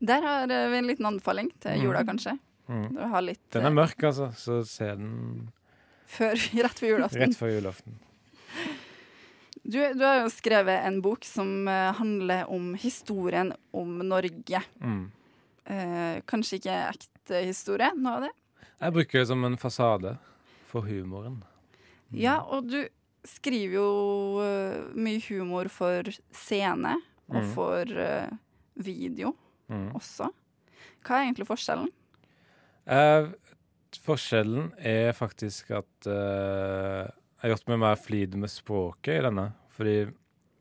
Der 0.00 0.20
har 0.22 0.46
vi 0.46 0.76
en 0.78 0.86
liten 0.86 1.06
anbefaling 1.06 1.50
til 1.60 1.80
jula, 1.82 2.02
Mhm. 2.02 2.06
kanskje. 2.08 2.38
Har 2.68 3.22
litt 3.24 3.50
Den 3.54 3.64
er 3.66 3.70
mørk, 3.74 4.02
altså, 4.04 4.30
så 4.36 4.58
se 4.68 4.84
den 4.84 5.48
eh, 5.48 5.52
før, 6.06 6.34
rett 6.66 6.78
før 6.82 6.88
julaften. 6.94 7.20
rett 7.22 7.36
før 7.38 7.54
julaften. 7.56 7.98
Du, 9.68 9.76
du 9.94 10.04
har 10.04 10.22
jo 10.22 10.28
skrevet 10.32 10.84
en 10.86 11.00
bok 11.04 11.24
som 11.28 11.68
eh, 11.68 11.90
handler 11.98 12.48
om 12.52 12.70
historien 12.80 13.50
om 13.76 13.98
Norge. 14.08 14.62
Mm. 14.80 15.10
Eh, 15.68 16.20
kanskje 16.30 16.60
ikke 16.60 16.76
ekte 16.94 17.42
historie, 17.44 17.90
noe 17.96 18.14
av 18.20 18.26
det? 18.28 18.30
Jeg 18.78 18.94
bruker 18.94 19.20
det 19.20 19.26
som 19.28 19.44
en 19.44 19.58
fasade 19.60 20.14
for 20.70 20.86
humoren. 20.88 21.40
Ja, 22.16 22.38
og 22.46 22.70
du 22.70 22.78
skriver 23.28 23.74
jo 23.80 23.88
eh, 24.40 24.78
mye 24.96 25.20
humor 25.28 25.68
for 25.72 26.08
scene 26.32 26.94
og 27.28 27.42
Mhm. 27.42 27.50
for 27.52 27.84
eh, 28.00 28.30
video 28.80 29.34
Mhm. 29.68 29.90
også. 29.98 30.30
Hva 31.04 31.18
er 31.18 31.26
egentlig 31.26 31.46
forskjellen? 31.50 31.90
Eh, 32.88 33.28
forskjellen 34.04 34.70
er 34.80 35.12
faktisk 35.16 35.72
at 35.76 36.08
eh, 36.08 37.04
jeg 37.04 37.44
har 37.44 37.52
gjort 37.52 37.68
meg 37.70 37.82
mer 37.82 37.98
flid 38.00 38.36
med 38.40 38.52
språket 38.52 39.20
i 39.20 39.24
denne. 39.28 39.50
Fordi 39.76 39.98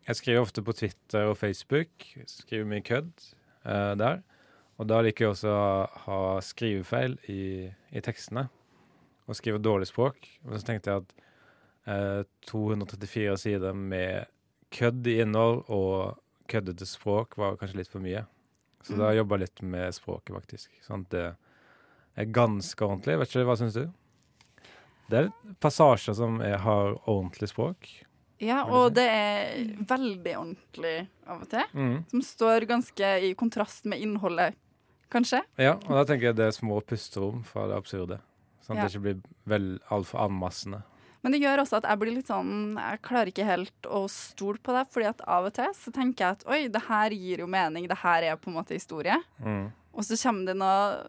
jeg 0.07 0.19
skriver 0.19 0.43
ofte 0.43 0.63
på 0.63 0.75
Twitter 0.75 1.31
og 1.31 1.37
Facebook. 1.39 2.05
Skriver 2.29 2.67
mye 2.67 2.83
kødd 2.85 3.13
eh, 3.65 3.93
der. 3.99 4.21
Og 4.77 4.89
da 4.91 4.99
liker 5.01 5.25
jeg 5.25 5.33
også 5.33 5.53
å 5.55 5.71
ha 6.03 6.19
skrivefeil 6.45 7.17
i, 7.31 7.41
i 7.95 8.03
tekstene. 8.03 8.45
Og 9.27 9.39
skrive 9.39 9.63
dårlig 9.63 9.89
språk. 9.89 10.27
Men 10.45 10.59
så 10.59 10.69
tenkte 10.69 10.93
jeg 10.93 11.03
at 11.03 11.17
eh, 11.89 12.21
234 12.51 13.39
sider 13.41 13.75
med 13.75 14.29
kødd 14.75 15.07
i 15.07 15.21
innhold 15.23 15.63
og 15.71 16.19
køddete 16.51 16.85
språk 16.87 17.39
var 17.39 17.57
kanskje 17.59 17.81
litt 17.81 17.91
for 17.91 18.03
mye. 18.03 18.27
Så 18.85 18.95
da 18.99 19.09
jobba 19.15 19.35
jeg 19.35 19.47
litt 19.47 19.61
med 19.67 19.95
språket, 19.95 20.35
faktisk. 20.35 20.75
Sånn 20.85 21.03
at 21.07 21.11
det 21.15 21.25
ganske 22.25 22.81
ordentlig. 22.85 23.17
Vet 23.19 23.29
ikke, 23.29 23.45
Hva 23.45 23.57
syns 23.57 23.73
du? 23.77 23.87
det 25.09 25.17
er 25.21 25.29
passasjer 25.63 26.13
som 26.17 26.41
er, 26.41 26.57
har 26.57 26.97
ordentlig 27.07 27.47
språk. 27.47 27.87
Ja, 28.43 28.65
og 28.65 28.93
det 28.93 29.05
er 29.07 29.69
veldig 29.87 30.33
ordentlig 30.37 31.07
av 31.25 31.41
og 31.41 31.49
til. 31.49 31.63
Mm. 31.73 32.03
Som 32.11 32.21
står 32.21 32.65
ganske 32.69 33.11
i 33.23 33.33
kontrast 33.33 33.85
med 33.85 33.99
innholdet, 34.03 34.53
kanskje. 35.09 35.39
Ja, 35.57 35.77
og 35.87 35.93
da 35.95 36.03
tenker 36.05 36.27
jeg 36.29 36.35
det 36.35 36.45
er 36.49 36.51
små 36.51 36.81
pusterom 36.85 37.43
fra 37.47 37.67
det 37.71 37.77
absurde. 37.79 38.19
Sånn 38.61 38.77
at 38.77 38.83
Ja. 38.83 38.87
det 38.87 38.91
ikke 38.95 39.01
blir 39.01 39.21
vel 39.47 39.79
altfor 39.89 40.19
anmassende. 40.27 40.83
Men 41.23 41.31
det 41.31 41.41
gjør 41.41 41.63
også 41.63 41.77
at 41.77 41.83
jeg 41.89 41.99
blir 41.99 42.13
litt 42.13 42.27
sånn 42.27 42.75
Jeg 42.77 43.01
klarer 43.01 43.27
ikke 43.31 43.45
helt 43.45 43.81
å 43.89 44.07
stole 44.09 44.59
på 44.59 44.71
det, 44.75 44.87
fordi 44.91 45.07
at 45.07 45.21
av 45.27 45.45
og 45.45 45.53
til 45.53 45.71
så 45.73 45.91
tenker 45.91 46.17
jeg 46.25 46.31
at 46.37 46.43
oi, 46.47 46.67
det 46.67 46.81
her 46.87 47.09
gir 47.09 47.39
jo 47.39 47.47
mening, 47.47 47.87
det 47.87 47.97
her 47.97 48.21
er 48.23 48.35
på 48.35 48.47
en 48.51 48.53
måte 48.59 48.75
historie. 48.75 49.17
Mm. 49.43 49.71
Og 49.93 50.03
så 50.03 50.15
kommer 50.21 50.45
det 50.45 50.57
noe 50.57 51.07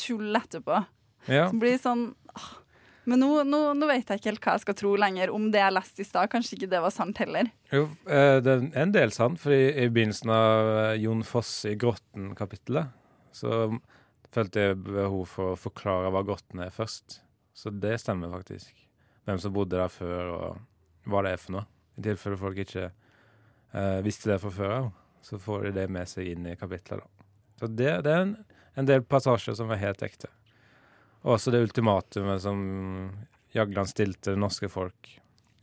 tull 0.00 0.38
etterpå. 0.38 0.80
Ja. 1.28 1.48
Som 1.50 1.60
blir 1.62 1.78
sånn 1.82 2.10
ah. 2.34 2.56
Men 3.08 3.22
nå, 3.22 3.28
nå, 3.48 3.58
nå 3.72 3.86
vet 3.88 4.10
jeg 4.10 4.20
ikke 4.20 4.28
helt 4.28 4.42
hva 4.44 4.54
jeg 4.58 4.62
skal 4.66 4.76
tro 4.76 4.90
lenger. 5.00 5.30
Om 5.32 5.46
det 5.52 5.62
jeg 5.62 5.72
leste 5.72 6.02
i 6.04 6.06
stad, 6.06 6.28
kanskje 6.28 6.58
ikke 6.58 6.68
det 6.74 6.80
var 6.84 6.92
sant 6.92 7.20
heller. 7.22 7.48
Jo, 7.72 7.86
eh, 8.04 8.34
det 8.44 8.52
er 8.52 8.66
en 8.82 8.92
del 8.92 9.14
sant, 9.16 9.40
for 9.40 9.54
i 9.56 9.86
begynnelsen 9.88 10.32
av 10.34 10.72
eh, 10.74 10.96
Jon 11.00 11.22
Foss 11.24 11.52
i 11.70 11.72
Grotten-kapittelet, 11.80 12.92
så 13.32 13.70
følte 14.34 14.66
jeg 14.66 14.80
behov 14.84 15.24
for 15.30 15.54
å 15.54 15.56
forklare 15.56 16.12
hva 16.12 16.20
Grotten 16.28 16.60
er 16.66 16.74
først. 16.74 17.22
Så 17.56 17.72
det 17.72 17.94
stemmer 18.02 18.28
faktisk. 18.34 18.76
Hvem 19.24 19.40
som 19.40 19.56
bodde 19.56 19.80
der 19.80 19.88
før, 19.88 20.34
og 20.36 21.08
hva 21.08 21.24
det 21.24 21.32
er 21.32 21.40
for 21.40 21.56
noe. 21.56 21.64
I 21.96 22.04
tilfelle 22.10 22.38
folk 22.44 22.60
ikke 22.60 22.90
eh, 22.90 23.98
visste 24.04 24.34
det 24.34 24.40
fra 24.44 24.52
før 24.52 24.74
av, 24.82 24.92
så 25.24 25.40
får 25.40 25.70
de 25.70 25.74
det 25.80 25.88
med 25.96 26.12
seg 26.12 26.28
inn 26.34 26.44
i 26.52 26.58
kapitlet, 26.60 27.00
da. 27.00 27.30
Så 27.58 27.72
det, 27.72 27.90
det 28.04 28.12
er 28.12 28.26
en, 28.26 28.36
en 28.78 28.86
del 28.86 29.02
passasjer 29.02 29.56
som 29.58 29.72
er 29.74 29.82
helt 29.82 30.02
ekte. 30.06 30.30
Og 31.24 31.34
også 31.34 31.50
det 31.50 31.64
ultimatumet 31.66 32.42
som 32.44 32.60
Jagland 33.54 33.90
stilte 33.90 34.34
det 34.34 34.40
norske 34.40 34.70
folk. 34.70 35.10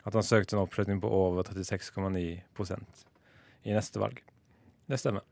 At 0.05 0.17
han 0.17 0.25
søkte 0.25 0.57
en 0.57 0.65
oppslutning 0.65 0.99
på 1.01 1.09
over 1.09 1.47
36,9% 1.47 3.05
i 3.65 3.73
neste 3.73 4.01
valg. 4.01 4.19
Det 4.85 4.99
stemmer. 5.01 5.23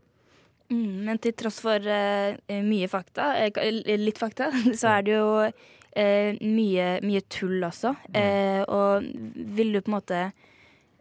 Mm, 0.71 1.03
men 1.05 1.19
til 1.21 1.35
tross 1.37 1.59
for 1.61 1.83
uh, 1.83 2.61
mye 2.65 2.87
fakta, 2.89 3.33
uh, 3.43 3.67
litt 3.99 4.17
fakta, 4.21 4.49
så 4.79 4.95
er 4.95 5.05
det 5.05 5.17
jo 5.17 5.27
uh, 5.43 6.29
mye, 6.39 6.87
mye 7.05 7.21
tull 7.29 7.59
også. 7.67 7.93
Mm. 8.15 8.63
og 8.71 9.11
vil 9.59 9.75
du 9.75 9.81
på 9.81 9.91
en 9.91 9.97
måte 9.99 10.23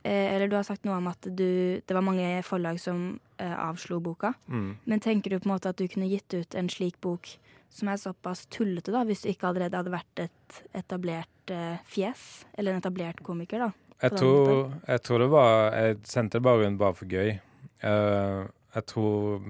Eller 0.05 0.49
du 0.51 0.57
har 0.57 0.65
sagt 0.67 0.83
noe 0.85 0.97
om 0.99 1.07
at 1.07 1.29
du, 1.31 1.79
det 1.79 1.95
var 1.95 2.03
mange 2.03 2.43
forlag 2.43 2.81
som 2.83 3.21
avslo 3.51 4.01
boka. 4.01 4.33
Mm. 4.47 4.77
Men 4.85 5.03
tenker 5.03 5.31
du 5.31 5.41
på 5.41 5.49
en 5.49 5.55
måte 5.55 5.73
at 5.73 5.81
du 5.81 5.89
kunne 5.91 6.11
gitt 6.11 6.35
ut 6.35 6.55
en 6.59 6.71
slik 6.73 7.01
bok 7.01 7.35
som 7.73 7.89
er 7.89 7.97
såpass 7.97 8.45
tullete, 8.53 8.93
da, 8.93 9.01
hvis 9.09 9.25
du 9.25 9.31
ikke 9.33 9.49
allerede 9.49 9.79
hadde 9.81 9.95
vært 9.95 10.25
et 10.27 10.59
etablert 10.77 11.53
eh, 11.55 11.81
fjes? 11.89 12.45
Eller 12.59 12.75
en 12.75 12.83
etablert 12.83 13.23
komiker, 13.25 13.65
da? 13.65 13.97
Jeg 14.03 14.19
tror, 14.19 14.73
jeg 14.83 15.03
tror 15.07 15.23
det 15.23 15.29
var 15.31 15.77
Jeg 15.79 15.99
sendte 16.11 16.41
det 16.41 16.43
bare 16.43 16.65
rundt 16.65 16.81
bare 16.81 16.97
for 16.99 17.07
gøy. 17.07 17.37
Uh, 17.83 18.49
jeg 18.75 18.87
tror 18.91 19.45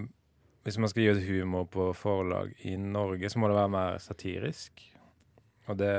hvis 0.63 0.79
man 0.79 0.91
skal 0.93 1.09
gjøre 1.09 1.25
humor 1.27 1.65
på 1.73 1.89
forlag 1.99 2.53
i 2.69 2.77
Norge, 2.77 3.31
så 3.31 3.41
må 3.41 3.49
det 3.51 3.57
være 3.57 3.73
mer 3.75 3.97
satirisk. 3.99 4.85
Og 5.67 5.79
det 5.81 5.95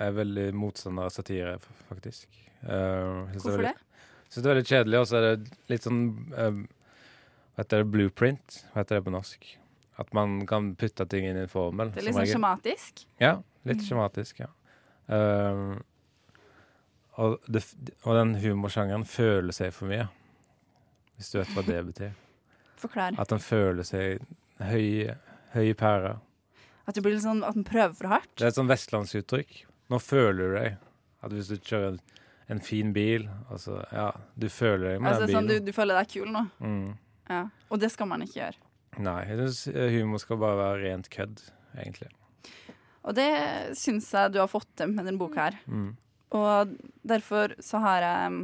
er 0.00 0.12
veldig 0.14 0.50
motstander 0.54 1.08
av 1.08 1.14
satire, 1.14 1.56
faktisk. 1.88 2.28
Uh, 2.62 3.26
Hvorfor 3.34 3.64
det? 3.66 3.74
Jeg 3.74 4.34
syns 4.34 4.44
det 4.44 4.46
er 4.46 4.54
veldig 4.54 4.68
kjedelig, 4.70 5.00
og 5.00 5.08
så 5.10 5.18
er 5.18 5.26
det 5.26 5.56
litt 5.72 5.86
sånn 5.88 6.02
eh, 6.38 6.58
Hva 7.60 7.64
heter 7.66 7.82
det? 7.82 7.90
Blueprint? 7.92 8.54
Hva 8.72 8.80
heter 8.80 8.96
det 8.96 9.04
på 9.04 9.12
norsk? 9.12 9.42
At 10.00 10.14
man 10.16 10.38
kan 10.48 10.70
putte 10.80 11.04
ting 11.12 11.26
inn 11.28 11.36
i 11.36 11.42
en 11.44 11.48
formel. 11.52 11.90
Det 11.92 12.00
er 12.00 12.06
liksom 12.08 12.24
skjematisk. 12.30 13.02
Ja, 13.20 13.34
litt 13.68 13.82
Mm. 13.82 13.84
skjematisk, 13.84 14.38
ja. 14.40 14.46
Ehm, 15.12 15.82
og, 17.18 17.36
det, 17.46 17.60
og 18.06 18.14
den 18.16 18.34
humorsjangeren 18.40 19.04
føler 19.04 19.52
seg 19.52 19.74
for 19.76 19.90
mye. 19.92 20.06
Hvis 21.18 21.32
du 21.34 21.38
vet 21.42 21.48
hva 21.52 21.64
det 21.66 21.82
betyr. 21.90 22.14
Forklar. 22.80 23.18
At 23.20 23.28
den 23.28 23.42
føler 23.44 23.84
seg 23.84 24.22
høy, 24.64 25.12
høy 25.52 25.66
i 25.68 25.74
pæra. 25.76 26.14
At 26.88 26.94
det 26.96 27.02
blir 27.04 27.12
litt 27.18 27.26
sånn 27.26 27.44
at 27.44 27.54
den 27.58 27.64
prøver 27.68 27.92
for 27.94 28.08
hardt. 28.08 28.32
Det 28.36 28.46
er 28.46 28.54
et 28.54 28.56
sånn 28.56 28.70
vestlandsuttrykk. 28.72 29.66
Nå 29.92 30.00
føler 30.00 30.40
du 30.48 30.56
deg. 30.56 30.78
At 31.22 31.30
hvis 31.36 31.48
du 31.52 31.58
kjører 31.58 31.88
en, 31.92 32.00
en 32.48 32.60
fin 32.64 32.94
bil, 32.96 33.28
altså 33.50 33.84
Ja, 33.92 34.12
du 34.38 34.48
føler 34.48 34.94
deg 34.94 35.02
med 35.02 35.12
Altså, 35.12 35.26
den 35.28 35.36
sånn, 35.36 35.46
du, 35.52 35.60
du 35.60 35.72
føler 35.76 36.00
deg 36.00 36.08
kul 36.08 36.32
nå. 36.32 36.46
Mm. 36.64 36.96
Ja. 37.30 37.44
Og 37.70 37.80
det 37.82 37.92
skal 37.94 38.10
man 38.10 38.24
ikke 38.24 38.40
gjøre. 38.40 38.66
Nei, 39.00 39.20
jeg 39.28 39.38
syns 39.38 39.92
humor 39.94 40.20
skal 40.22 40.40
bare 40.40 40.58
være 40.58 40.80
rent 40.82 41.10
kødd, 41.12 41.44
egentlig. 41.78 42.10
Og 43.06 43.16
det 43.16 43.30
syns 43.78 44.10
jeg 44.12 44.34
du 44.34 44.40
har 44.42 44.50
fått 44.50 44.68
til 44.76 44.90
med 44.92 45.06
denne 45.06 45.20
boka 45.20 45.46
her. 45.46 45.60
Mm. 45.70 45.92
Og 46.36 46.74
derfor 47.06 47.54
så 47.64 47.80
har 47.82 48.04
jeg 48.04 48.40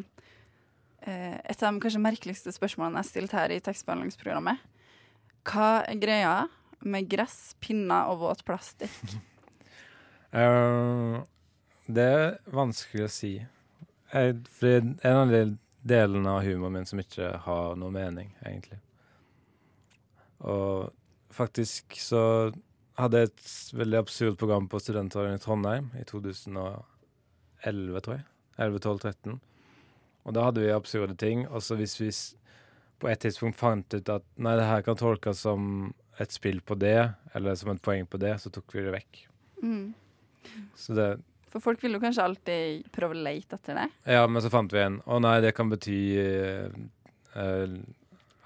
eh, 1.06 1.36
et 1.44 1.62
av 1.62 1.74
de 1.74 1.82
kanskje 1.82 2.02
merkeligste 2.02 2.54
spørsmålene 2.54 2.98
jeg 2.98 3.04
har 3.04 3.10
stilt 3.10 3.36
her 3.36 3.54
i 3.54 3.60
tekstbehandlingsprogrammet. 3.62 4.62
Hva 5.46 5.68
er 5.86 6.00
greia 6.02 6.36
med 6.86 7.10
gress, 7.10 7.54
pinner 7.62 8.10
og 8.10 8.22
våt 8.24 8.42
plastikk? 8.46 8.96
uh, 10.34 11.22
det 11.98 12.08
er 12.16 12.26
vanskelig 12.54 13.06
å 13.06 13.12
si. 13.12 13.34
Jeg, 14.12 14.40
en 14.62 14.96
av 15.12 15.30
de 15.30 15.44
delene 15.86 16.36
av 16.36 16.44
humoren 16.46 16.78
min 16.78 16.88
som 16.88 17.00
ikke 17.02 17.32
har 17.46 17.76
noe 17.78 17.94
mening, 17.94 18.32
egentlig. 18.44 18.78
Og 20.46 20.90
faktisk 21.34 21.96
så 22.00 22.52
hadde 22.96 23.20
jeg 23.20 23.30
et 23.30 23.50
veldig 23.76 23.98
absurd 24.00 24.38
program 24.40 24.68
på 24.72 24.80
Studentradioen 24.80 25.38
i 25.38 25.42
Trondheim 25.42 25.90
i 26.00 26.04
2011, 26.08 28.00
tror 28.04 28.16
jeg. 28.16 28.26
11, 28.56 28.80
12, 28.86 28.98
13. 29.04 29.38
Og 30.26 30.34
da 30.34 30.46
hadde 30.48 30.64
vi 30.64 30.72
absurde 30.72 31.16
ting. 31.20 31.44
Og 31.48 31.62
så 31.62 31.76
hvis 31.78 31.98
vi 32.00 32.10
på 33.00 33.10
et 33.10 33.20
tidspunkt 33.20 33.58
fant 33.60 33.94
ut 33.94 34.12
at 34.12 34.24
nei, 34.40 34.56
det 34.56 34.66
her 34.66 34.84
kan 34.86 34.98
tolkes 34.98 35.44
som 35.44 35.92
et 36.22 36.32
spill 36.32 36.62
på 36.64 36.78
det, 36.80 37.12
eller 37.36 37.56
som 37.60 37.70
et 37.74 37.82
poeng 37.84 38.08
på 38.08 38.20
det, 38.20 38.32
så 38.40 38.50
tok 38.52 38.72
vi 38.72 38.86
det 38.86 38.94
vekk. 38.94 39.22
Mm. 39.60 39.92
Så 40.78 40.96
det 40.96 41.10
For 41.56 41.70
folk 41.70 41.80
vil 41.80 41.96
jo 41.96 42.02
kanskje 42.02 42.24
alltid 42.28 42.88
prøve 42.92 43.16
å 43.16 43.24
lete 43.24 43.56
etter 43.56 43.78
det. 43.78 43.86
Ja, 44.12 44.26
men 44.28 44.44
så 44.44 44.50
fant 44.52 44.74
vi 44.74 44.82
en. 44.82 44.98
Å 45.08 45.16
nei, 45.24 45.38
det 45.40 45.54
kan 45.56 45.70
bety 45.72 46.00
uh, 46.20 46.66
eh, 47.32 47.76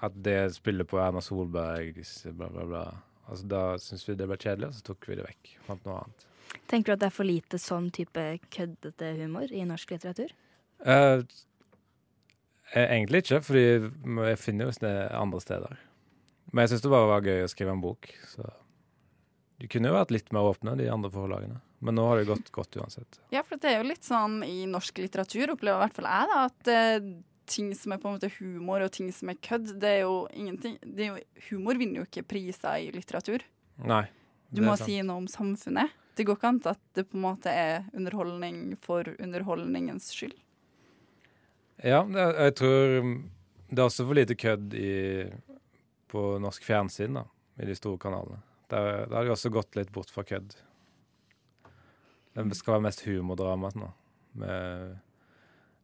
at 0.07 0.15
det 0.23 0.37
spiller 0.55 0.87
på 0.87 1.01
Erna 1.03 1.19
Solbergs 1.19 2.13
bla, 2.31 2.47
bla, 2.47 2.63
bla. 2.69 2.83
Altså, 3.27 3.49
da 3.51 3.63
syntes 3.83 4.07
vi 4.07 4.15
det 4.15 4.29
ble 4.31 4.37
kjedelig, 4.39 4.69
og 4.69 4.77
så 4.77 4.85
tok 4.87 5.09
vi 5.09 5.17
det 5.19 5.25
vekk. 5.27 5.51
Fant 5.67 5.83
noe 5.89 5.97
annet. 5.99 6.23
Tenker 6.71 6.91
du 6.91 6.95
at 6.95 7.01
det 7.03 7.09
er 7.09 7.15
for 7.17 7.27
lite 7.27 7.59
sånn 7.59 7.89
type 7.91 8.23
køddete 8.55 9.11
humor 9.19 9.51
i 9.51 9.65
norsk 9.67 9.91
litteratur? 9.91 10.31
Eh, 10.87 11.23
eh, 12.71 12.85
egentlig 12.85 13.25
ikke, 13.25 13.41
for 13.43 13.59
jeg 13.59 14.39
finner 14.39 14.67
jo 14.69 14.77
det 14.85 14.95
andre 15.19 15.43
steder. 15.43 15.83
Men 16.51 16.63
jeg 16.63 16.73
syns 16.73 16.85
det 16.87 16.93
bare 16.95 17.11
var 17.11 17.27
gøy 17.27 17.43
å 17.43 17.51
skrive 17.51 17.75
en 17.75 17.83
bok. 17.83 18.07
Så 18.31 18.47
de 19.59 19.67
kunne 19.71 19.91
jo 19.91 19.99
vært 19.99 20.15
litt 20.15 20.31
mer 20.35 20.47
åpne, 20.51 20.79
de 20.79 20.87
andre 20.91 21.11
forlagene. 21.13 21.59
Men 21.81 21.97
nå 21.97 22.05
har 22.05 22.21
det 22.21 22.29
gått 22.29 22.51
godt 22.53 22.77
uansett. 22.77 23.19
Ja, 23.33 23.41
for 23.41 23.57
det 23.57 23.71
er 23.71 23.79
jo 23.81 23.89
litt 23.89 24.05
sånn 24.05 24.41
i 24.45 24.67
norsk 24.69 25.01
litteratur, 25.01 25.55
opplever 25.55 25.79
i 25.79 25.85
hvert 25.87 25.97
fall 25.97 26.09
jeg, 26.11 26.29
da, 26.29 26.41
at 26.45 26.69
uh, 26.69 27.07
ting 27.49 27.71
som 27.75 27.95
er 27.95 28.01
på 28.01 28.09
en 28.09 28.17
måte 28.19 28.29
humor 28.37 28.85
og 28.85 28.93
ting 28.93 29.09
som 29.15 29.31
er 29.33 29.39
kødd, 29.41 29.73
det 29.81 29.95
er 29.95 30.03
jo 30.03 30.27
ingenting 30.29 30.77
det 30.83 31.07
er 31.07 31.09
jo, 31.09 31.23
Humor 31.49 31.79
vinner 31.81 32.03
jo 32.03 32.05
ikke 32.05 32.27
priser 32.35 32.85
i 32.85 32.91
litteratur. 32.93 33.43
Nei. 33.89 34.05
Du 34.51 34.61
må 34.65 34.75
si 34.77 34.99
noe 35.01 35.23
om 35.23 35.27
samfunnet. 35.31 35.97
Det 36.15 36.25
går 36.27 36.37
ikke 36.37 36.49
an 36.51 36.61
at 36.69 36.81
det 36.97 37.07
på 37.09 37.17
en 37.17 37.23
måte 37.23 37.51
er 37.55 37.85
underholdning 37.95 38.75
for 38.83 39.07
underholdningens 39.17 40.11
skyld. 40.13 40.35
Ja, 41.81 42.03
jeg 42.05 42.55
tror 42.59 42.97
det 43.71 43.79
er 43.79 43.87
også 43.87 44.05
for 44.05 44.19
lite 44.19 44.35
kødd 44.37 44.75
i, 44.77 44.91
på 46.11 46.25
norsk 46.43 46.65
fjernsyn, 46.67 47.15
da, 47.17 47.23
i 47.57 47.69
de 47.69 47.77
store 47.79 47.97
kanalene. 48.03 48.41
Der, 48.69 49.07
der 49.07 49.15
har 49.15 49.25
de 49.25 49.33
også 49.33 49.51
gått 49.53 49.79
litt 49.79 49.89
bort 49.95 50.11
fra 50.13 50.23
kødd. 50.27 50.53
Det 52.33 52.55
skal 52.55 52.77
være 52.77 52.85
mest 52.87 53.03
humordrama 53.05 53.71
nå, 53.75 53.87
med 54.39 54.97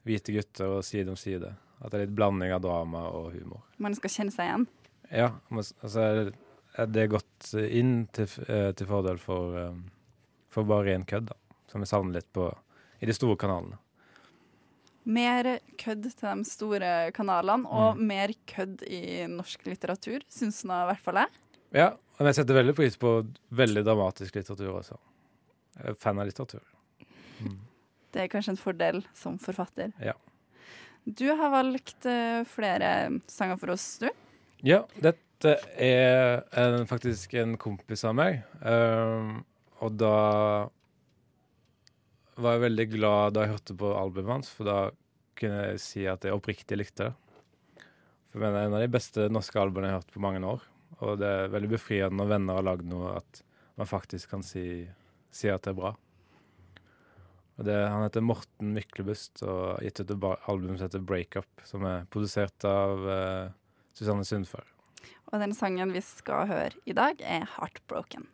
hvite 0.08 0.36
gutter 0.36 0.78
og 0.78 0.86
side 0.88 1.12
om 1.12 1.20
side. 1.20 1.52
At 1.82 1.92
det 1.92 2.00
er 2.00 2.06
litt 2.06 2.16
blanding 2.18 2.54
av 2.56 2.62
drama 2.64 3.04
og 3.14 3.34
humor. 3.36 3.66
Man 3.84 3.96
skal 3.98 4.14
kjenne 4.14 4.34
seg 4.34 4.48
igjen. 4.48 4.68
Ja, 5.12 5.32
altså 5.52 6.34
det- 6.78 7.02
er 7.04 7.08
gått 7.08 7.54
inn 7.54 8.08
til, 8.12 8.28
eh, 8.48 8.72
til 8.72 8.88
fordel 8.88 9.18
for, 9.20 9.58
eh, 9.58 9.74
for 10.50 10.64
bare 10.64 10.86
ren 10.86 11.06
kødd, 11.06 11.26
da. 11.28 11.34
Som 11.68 11.82
vi 11.82 11.86
savner 11.86 12.14
litt 12.14 12.32
på, 12.34 12.56
i 13.02 13.06
de 13.06 13.14
store 13.14 13.36
kanalene. 13.36 13.78
Mer 15.06 15.60
kødd 15.78 16.04
til 16.16 16.44
de 16.44 16.44
store 16.44 17.12
kanalene, 17.12 17.66
og 17.66 17.98
mer 17.98 18.28
kødd 18.46 18.84
i 18.84 19.26
norsk 19.28 19.64
litteratur, 19.64 20.22
syns 20.30 20.64
nå 20.66 20.74
i 20.74 20.94
hvert 20.94 21.00
fall 21.00 21.16
jeg. 21.16 21.28
Ja, 21.74 21.90
men 22.20 22.28
jeg 22.28 22.36
setter 22.36 22.64
veldig 22.64 22.76
pris 22.76 22.98
på 22.98 23.26
veldig 23.54 23.84
dramatisk 23.84 24.34
litteratur 24.36 24.82
også. 24.82 24.98
Er 25.84 25.98
fan 26.00 26.20
av 26.20 26.30
litteratur. 26.30 26.64
Det 28.14 28.24
er 28.24 28.32
kanskje 28.32 28.56
en 28.56 28.60
fordel 28.60 29.04
som 29.18 29.38
forfatter. 29.42 29.92
Ja. 30.02 30.16
Du 31.06 31.28
har 31.30 31.52
valgt 31.54 32.08
eh, 32.10 32.42
flere 32.50 33.20
sanger 33.32 33.60
for 33.62 33.76
oss, 33.76 33.86
du. 34.02 34.10
Ja, 34.66 34.82
dette 35.00 35.54
er 35.78 36.42
en, 36.58 36.88
faktisk 36.90 37.36
en 37.38 37.56
kompis 37.62 38.04
av 38.08 38.18
meg. 38.18 38.42
Um, 38.60 39.44
og 39.86 39.94
da 40.00 40.18
var 42.38 42.58
jeg 42.58 42.66
veldig 42.66 42.88
glad 42.96 43.36
da 43.38 43.46
jeg 43.46 43.54
hørte 43.56 43.78
på 43.78 43.94
albumet 43.98 44.34
hans, 44.40 44.50
for 44.54 44.68
da 44.68 44.80
kunne 45.38 45.62
jeg 45.70 45.82
si 45.82 46.06
at 46.10 46.26
jeg 46.26 46.36
oppriktig 46.36 46.80
likte 46.80 47.10
det. 47.12 47.14
For 48.34 48.42
jeg 48.42 48.44
mener, 48.44 48.58
det 48.58 48.64
er 48.64 48.70
en 48.72 48.78
av 48.80 48.84
de 48.84 48.96
beste 48.98 49.28
norske 49.32 49.62
albumene 49.62 49.92
jeg 49.92 49.96
har 49.96 50.04
hørt 50.04 50.16
på 50.16 50.24
mange 50.26 50.42
år. 50.46 50.66
Og 51.06 51.20
det 51.22 51.30
er 51.30 51.54
veldig 51.54 51.72
befriende 51.76 52.18
når 52.18 52.32
venner 52.34 52.60
har 52.60 52.68
lagd 52.68 52.90
noe, 52.90 53.16
at 53.22 53.44
man 53.78 53.90
faktisk 53.90 54.34
kan 54.34 54.44
si, 54.46 54.66
si 55.34 55.50
at 55.52 55.64
det 55.66 55.74
er 55.74 55.80
bra. 55.80 55.94
Og 57.58 57.66
det, 57.66 57.76
han 57.90 58.04
heter 58.06 58.22
Morten 58.22 58.74
Myklebust 58.76 59.42
og 59.42 59.62
har 59.74 59.86
gitt 59.88 60.02
ut 60.04 60.14
et 60.14 60.26
album 60.52 60.76
som 60.76 60.86
heter 60.86 61.06
Breakup, 61.10 61.50
som 61.66 61.86
er 61.90 62.06
produsert 62.14 62.68
av 62.70 63.06
uh, 63.08 63.54
Susanne 63.98 64.26
Sundfør. 64.28 64.66
Og 65.34 65.42
den 65.42 65.56
sangen 65.58 65.92
vi 65.96 66.04
skal 66.06 66.48
høre 66.48 66.76
i 66.86 66.94
dag, 66.96 67.20
er 67.20 67.48
'Heartbroken'. 67.50 68.30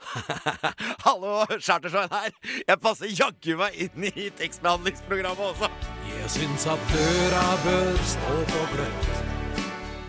Hallo, 1.04 1.44
Chartersveien 1.60 2.12
her. 2.14 2.30
Jeg 2.68 2.80
passer 2.80 3.10
jaggu 3.12 3.58
meg 3.60 3.76
inn 3.84 4.06
i 4.08 4.30
tekstbehandlingsprogrammet 4.38 5.50
også. 5.50 5.68
Jeg 6.08 6.30
syns 6.38 6.66
at 6.72 6.86
døra 6.94 7.44
bør 7.66 8.00
stå 8.14 8.36
på 8.52 8.62
gløtt. 8.74 9.10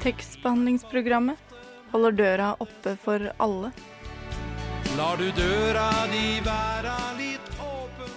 Tekstbehandlingsprogrammet 0.05 1.57
holder 1.91 2.15
døra 2.21 2.53
oppe 2.63 2.95
for 3.03 3.27
alle. 3.43 3.73
Lar 5.01 5.17
du 5.17 5.31
døra 5.33 5.87
di 6.11 6.25
være 6.45 6.91
litt 7.17 7.47
åpen 7.57 8.11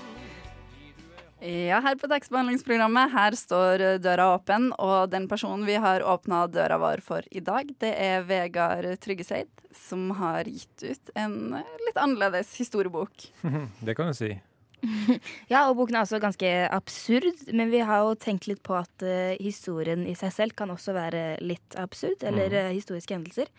Ja, 1.40 1.79
her 1.81 1.97
på 1.97 2.11
tekstbehandlingsprogrammet 2.12 3.14
her 3.14 3.37
står 3.40 3.85
døra 4.05 4.27
åpen, 4.35 4.66
og 4.77 5.09
den 5.14 5.25
personen 5.31 5.64
vi 5.64 5.79
har 5.81 6.05
åpna 6.05 6.42
døra 6.53 6.77
vår 6.83 7.01
for 7.07 7.25
i 7.33 7.40
dag, 7.40 7.70
det 7.81 7.94
er 8.05 8.27
Vegard 8.29 8.90
Tryggeseid, 9.01 9.49
som 9.73 10.11
har 10.18 10.44
gitt 10.44 10.85
ut 10.85 11.14
en 11.16 11.38
litt 11.87 11.97
annerledes 11.97 12.53
historiebok. 12.61 13.31
det 13.87 13.97
kan 13.97 14.12
du 14.12 14.18
si. 14.20 14.35
Ja, 15.53 15.64
og 15.68 15.77
boken 15.79 15.97
er 15.97 16.05
også 16.05 16.20
ganske 16.23 16.51
absurd, 16.73 17.44
men 17.53 17.70
vi 17.73 17.81
har 17.85 18.05
jo 18.05 18.14
tenkt 18.20 18.49
litt 18.51 18.62
på 18.66 18.77
at 18.79 19.05
uh, 19.05 19.35
historien 19.42 20.05
i 20.09 20.14
seg 20.18 20.33
selv 20.35 20.57
kan 20.59 20.73
også 20.75 20.94
være 20.97 21.25
litt 21.44 21.77
absurd, 21.81 22.23
eller 22.27 22.53
eh, 22.53 22.73
historiske 22.77 23.16
hendelser. 23.16 23.51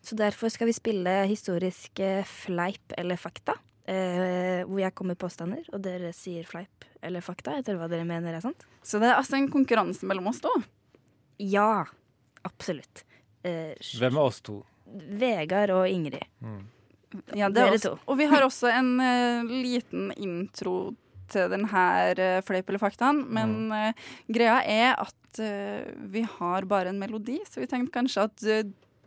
Så 0.00 0.16
derfor 0.16 0.48
skal 0.52 0.70
vi 0.70 0.76
spille 0.76 1.12
historisk 1.28 2.00
eh, 2.00 2.24
fleip 2.24 2.94
eller 2.98 3.20
fakta, 3.20 3.58
eh, 3.84 4.62
hvor 4.64 4.80
jeg 4.80 4.94
kommer 4.96 5.14
med 5.14 5.20
påstander, 5.20 5.66
og 5.74 5.82
dere 5.84 6.12
sier 6.16 6.48
fleip 6.48 6.88
eller 7.04 7.24
fakta, 7.24 7.58
etter 7.60 7.76
hva 7.80 7.88
dere 7.88 8.08
mener 8.08 8.36
er 8.36 8.44
sant. 8.44 8.64
Så 8.84 9.00
det 9.00 9.10
er 9.10 9.18
altså 9.20 9.36
en 9.38 9.50
konkurranse 9.52 10.08
mellom 10.08 10.30
oss 10.32 10.40
to? 10.44 10.52
Ja, 11.40 11.84
absolutt. 12.48 13.04
Eh, 13.44 13.72
Hvem 14.00 14.16
er 14.16 14.24
oss 14.24 14.40
to? 14.44 14.62
Vegard 15.20 15.72
og 15.76 15.86
Ingrid. 15.88 16.24
Ja, 17.34 17.48
det 17.50 17.62
er 17.62 17.70
Dere 17.70 17.78
også, 17.78 17.94
to. 17.94 18.02
og 18.06 18.18
vi 18.20 18.26
har 18.30 18.44
også 18.46 18.70
en 18.70 18.90
uh, 19.02 19.48
liten 19.50 20.10
intro 20.14 20.92
til 21.30 21.50
denne 21.50 21.66
uh, 21.70 22.40
fleip 22.46 22.70
eller 22.70 22.82
faktaen, 22.82 23.24
men 23.34 23.56
uh, 23.74 24.12
greia 24.30 24.60
er 24.62 24.94
at 24.98 25.14
eh, 25.38 25.86
vi 25.96 26.26
har 26.38 26.62
bare 26.62 26.88
en 26.88 26.98
melodi, 26.98 27.40
så 27.46 27.60
vi 27.60 27.66
tenkte 27.66 27.94
kanskje 27.94 28.22
at 28.26 28.42
eh, 28.42 28.64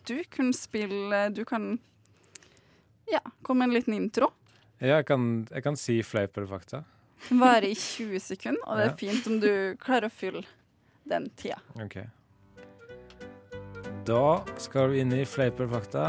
du 0.08 0.24
kunne 0.32 0.54
spille 0.54 1.30
Du 1.30 1.46
kan 1.46 1.80
ja, 3.12 3.20
komme 3.42 3.60
med 3.60 3.68
en 3.68 3.74
liten 3.74 3.94
intro. 3.94 4.32
Ja, 4.80 4.98
jeg 4.98 5.06
kan, 5.06 5.48
jeg 5.52 5.64
kan 5.64 5.76
si 5.76 6.02
fleip 6.04 6.38
eller 6.38 6.48
fakta. 6.48 6.84
Varer 7.30 7.70
i 7.70 7.76
20 7.76 8.20
sekunder, 8.20 8.64
og 8.68 8.80
det 8.80 8.86
er 8.88 8.98
fint 9.00 9.28
om 9.28 9.40
du 9.40 9.52
klarer 9.80 10.08
å 10.08 10.12
fylle 10.14 10.44
den 11.08 11.30
tida. 11.40 11.60
Okay. 11.84 12.08
Da 14.08 14.44
skal 14.60 14.92
vi 14.92 15.04
inn 15.04 15.14
i 15.16 15.24
fleip 15.28 15.60
eller 15.60 15.72
fakta, 15.78 16.08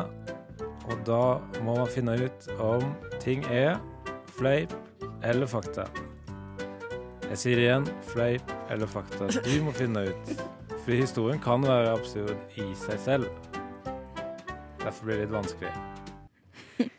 og 0.88 1.00
da 1.06 1.22
må 1.64 1.76
man 1.78 1.90
finne 1.90 2.16
ut 2.20 2.48
om 2.60 2.84
ting 3.22 3.44
er 3.48 3.78
fleip 4.36 4.72
eller 5.24 5.48
fakta. 5.48 5.86
Jeg 7.30 7.40
sier 7.40 7.56
det 7.58 7.64
igjen, 7.64 7.86
fleip 8.12 8.50
eller 8.70 8.90
fakta. 8.90 9.30
Du 9.42 9.54
må 9.64 9.72
finne 9.74 10.04
ut. 10.10 10.34
For 10.84 10.92
historien 10.92 11.40
kan 11.40 11.64
være 11.64 11.94
absurd 11.94 12.36
i 12.60 12.66
seg 12.76 13.00
selv. 13.00 13.30
Derfor 14.82 15.06
blir 15.08 15.16
det 15.16 15.24
litt 15.24 15.32
vanskelig. 15.32 15.72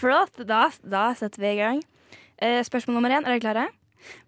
Flott, 0.00 0.42
da, 0.48 0.64
da 0.82 1.04
setter 1.18 1.44
vi 1.44 1.52
i 1.54 1.60
gang. 1.60 1.84
Eh, 2.42 2.58
spørsmål 2.66 2.98
nummer 2.98 3.14
én, 3.14 3.22
er 3.22 3.36
dere 3.36 3.44
klare? 3.44 3.68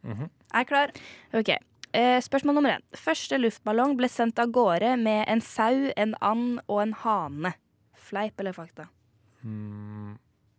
Mhm. 0.07 0.31
Jeg 0.53 0.61
er 0.61 0.69
klar. 0.69 0.95
Ok. 1.35 1.51
Eh, 1.93 2.21
spørsmål 2.23 2.55
nummer 2.55 2.77
én. 2.77 2.85
Første 2.97 3.41
luftballong 3.41 3.97
ble 3.99 4.09
sendt 4.13 4.39
av 4.39 4.53
gårde 4.55 4.95
med 5.01 5.25
en 5.27 5.43
sau, 5.43 5.91
en 5.97 6.15
and 6.21 6.61
og 6.69 6.83
en 6.85 6.95
hane. 7.03 7.55
Fleip 8.13 8.41
eller 8.43 8.53
fakta? 8.57 8.89
Mm, 9.43 10.19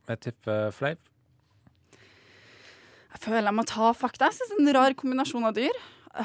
jeg 0.09 0.21
tipper 0.25 0.71
fleip. 0.73 1.11
Jeg 3.13 3.21
føler 3.21 3.45
jeg 3.51 3.57
må 3.59 3.65
ta 3.69 3.91
fakta. 3.93 4.31
Jeg 4.31 4.39
synes 4.39 4.55
det 4.55 4.57
er 4.57 4.65
en 4.65 4.75
rar 4.79 4.95
kombinasjon 4.97 5.45
av 5.45 5.53
dyr. 5.55 5.77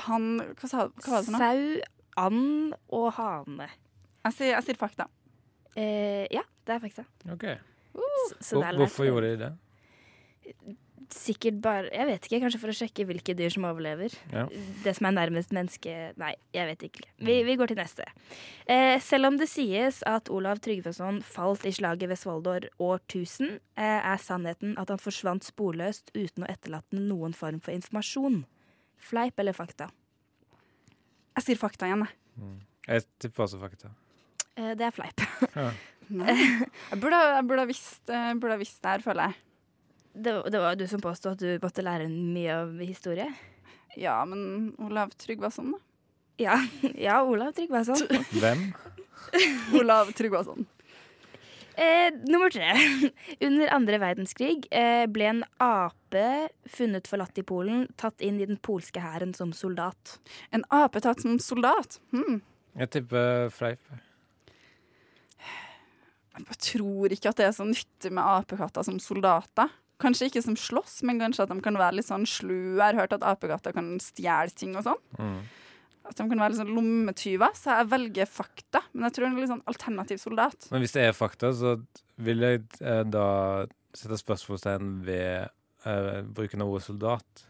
Han 0.08 0.30
Hva, 0.56 0.68
sa, 0.70 0.88
hva 0.88 1.12
var 1.12 1.20
det 1.20 1.28
for 1.28 1.36
noe? 1.36 1.40
Sau, 1.44 1.94
and 2.24 2.74
og 2.96 3.08
hane. 3.18 3.68
Jeg 4.24 4.36
sier, 4.38 4.54
jeg 4.56 4.66
sier 4.70 4.80
fakta. 4.80 5.06
Eh, 5.78 6.24
ja, 6.34 6.42
det 6.66 6.78
er 6.78 6.82
fakta. 6.82 7.04
OK. 7.34 7.46
Så, 7.98 8.34
så 8.40 8.56
Hvor, 8.56 8.64
det 8.64 8.68
er 8.72 8.80
hvorfor 8.80 9.08
gjorde 9.08 9.30
de 9.30 9.38
det? 9.44 9.52
Sikkert 11.12 11.60
bare 11.64 11.88
Jeg 11.92 12.06
vet 12.08 12.26
ikke, 12.26 12.40
kanskje 12.42 12.60
for 12.62 12.72
å 12.72 12.76
sjekke 12.76 13.06
hvilke 13.08 13.34
dyr 13.38 13.52
som 13.54 13.66
overlever. 13.68 14.14
Ja. 14.32 14.46
Det 14.84 14.94
som 14.98 15.08
er 15.08 15.16
nærmest 15.16 15.54
menneske 15.56 15.94
Nei, 16.20 16.32
jeg 16.56 16.68
vet 16.70 16.84
ikke. 16.88 17.06
Vi, 17.24 17.36
vi 17.46 17.56
går 17.60 17.72
til 17.72 17.80
neste. 17.80 18.06
Eh, 18.70 18.96
selv 19.04 19.30
om 19.30 19.38
det 19.40 19.48
sies 19.50 20.02
at 20.08 20.30
Olav 20.34 20.62
Tryggvason 20.64 21.20
falt 21.26 21.66
i 21.68 21.72
slaget 21.74 22.10
ved 22.10 22.20
Svolvær 22.20 22.68
år 22.82 23.02
1000, 23.06 23.58
eh, 23.78 24.00
er 24.00 24.22
sannheten 24.22 24.74
at 24.80 24.92
han 24.92 25.02
forsvant 25.02 25.46
sporløst 25.46 26.12
uten 26.16 26.46
å 26.46 26.50
etterlate 26.50 26.98
noen 26.98 27.36
form 27.36 27.62
for 27.64 27.76
informasjon. 27.76 28.42
Fleip 29.08 29.38
eller 29.38 29.56
fakta? 29.56 29.90
Jeg 31.38 31.46
sier 31.46 31.60
fakta 31.60 31.86
igjen, 31.86 32.02
jeg. 32.02 32.58
Jeg 32.88 33.04
tipper 33.22 33.44
også 33.46 33.60
fakta. 33.62 33.92
Eh, 34.58 34.74
det 34.78 34.88
er 34.88 34.94
fleip. 34.94 35.22
Ja. 35.54 35.70
Jeg 36.08 36.96
burde, 37.02 37.18
jeg 37.20 37.58
ha 37.60 37.64
visst, 37.68 38.08
eh, 38.08 38.30
burde 38.40 38.54
ha 38.54 38.60
visst 38.62 38.78
det 38.80 38.94
her, 38.94 39.02
føler 39.04 39.26
jeg. 39.28 39.47
Det, 40.18 40.32
var- 40.34 40.50
det 40.50 40.58
var 40.62 40.76
du 40.78 40.86
som 40.90 41.00
påstod 41.04 41.32
at 41.36 41.42
du 41.44 41.58
måtte 41.62 41.84
lære 41.86 42.08
mye 42.10 42.54
av 42.62 42.72
historie. 42.82 43.28
Ja, 43.98 44.16
men 44.28 44.74
Olav 44.78 45.10
Tryggvason, 45.18 45.72
da? 45.74 45.78
Ja, 46.38 46.56
ja 47.08 47.20
Olav 47.26 47.52
Tryggvason. 47.56 48.02
Hvem? 48.42 48.68
Olav 49.78 50.12
Tryggvason. 50.18 50.66
Eh, 51.78 52.10
nummer 52.26 52.50
tre. 52.50 52.72
Under 53.46 53.70
andre 53.74 54.00
verdenskrig 54.02 54.66
eh, 54.74 55.04
ble 55.06 55.28
en 55.30 55.44
ape 55.62 56.24
funnet 56.74 57.06
forlatt 57.06 57.38
i 57.38 57.44
Polen, 57.46 57.84
tatt 58.00 58.22
inn 58.26 58.40
i 58.42 58.46
den 58.50 58.58
polske 58.58 58.98
hæren 59.02 59.30
som 59.38 59.52
soldat. 59.54 60.16
En 60.50 60.64
ape 60.74 61.02
tatt 61.04 61.22
som 61.22 61.38
soldat? 61.42 62.00
Hmm. 62.10 62.40
Jeg 62.78 62.90
tipper 62.96 63.46
fleip. 63.54 63.82
Jeg 66.38 66.58
tror 66.62 67.14
ikke 67.14 67.30
at 67.32 67.38
det 67.40 67.46
er 67.48 67.54
så 67.56 67.64
nyttig 67.66 68.10
med 68.14 68.22
apekatter 68.22 68.84
som 68.86 68.98
soldater. 69.02 69.70
Kanskje 69.98 70.28
ikke 70.30 70.42
som 70.44 70.54
slåss, 70.56 71.00
men 71.08 71.18
kanskje 71.18 71.42
at 71.42 71.50
de 71.50 71.60
kan 71.64 71.74
være 71.78 71.98
litt 71.98 72.06
sånn 72.06 72.26
slu. 72.28 72.76
Jeg 72.76 72.82
har 72.84 72.94
hørt 73.00 73.16
at 73.16 73.24
apekatter 73.26 73.74
kan 73.74 73.96
stjele 74.02 74.52
ting 74.54 74.76
og 74.78 74.84
sånn. 74.86 75.00
Mm. 75.18 75.40
At 76.08 76.16
de 76.20 76.26
kan 76.30 76.38
være 76.40 76.54
litt 76.54 76.60
sånn 76.60 76.70
lommetyver. 76.76 77.56
Så 77.58 77.74
jeg 77.80 77.88
velger 77.90 78.30
fakta. 78.30 78.84
Men 78.92 79.08
jeg 79.08 79.16
tror 79.18 79.26
en 79.26 79.40
litt 79.40 79.50
sånn 79.50 79.64
alternativ 79.68 80.20
soldat. 80.22 80.68
Men 80.70 80.84
hvis 80.84 80.94
det 80.94 81.02
er 81.08 81.16
fakta, 81.18 81.50
så 81.52 81.74
vil 82.22 82.46
jeg 82.46 82.62
eh, 82.80 83.02
da 83.10 83.26
sette 83.98 84.18
spørsmålstegn 84.22 84.94
ved 85.04 85.48
eh, 85.84 86.20
bruken 86.22 86.62
av 86.62 86.70
ordet 86.72 86.86
soldat. 86.86 87.44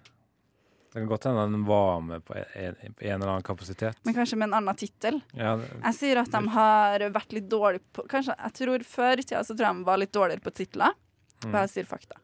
Det 0.88 1.02
kan 1.02 1.08
godt 1.10 1.26
hende 1.28 1.42
den 1.52 1.66
var 1.68 1.98
med 2.00 2.24
på 2.24 2.32
en, 2.34 2.78
en 2.80 2.94
eller 3.04 3.28
annen 3.28 3.44
kapasitet. 3.44 3.98
Men 4.08 4.16
kanskje 4.16 4.38
med 4.40 4.48
en 4.48 4.56
annen 4.62 4.78
tittel. 4.80 5.18
Ja, 5.36 5.52
Jeg 5.84 5.94
sier 5.98 6.22
at 6.22 6.32
de 6.32 6.40
har 6.54 7.04
vært 7.12 7.34
litt 7.36 7.50
dårlige 7.52 7.84
på 7.92 8.06
Kanskje, 8.08 8.32
jeg 8.40 8.56
tror 8.56 8.86
Før 8.88 9.20
i 9.20 9.26
tida 9.26 9.42
så 9.44 9.52
tror 9.52 9.68
jeg 9.68 9.76
de 9.82 9.84
var 9.90 10.00
litt 10.00 10.14
dårligere 10.16 10.40
på 10.48 10.54
titler. 10.56 10.96
Og 11.44 11.52
Mm. 11.52 11.58
jeg 11.60 11.70
sier 11.70 11.86
fakta. 11.86 12.16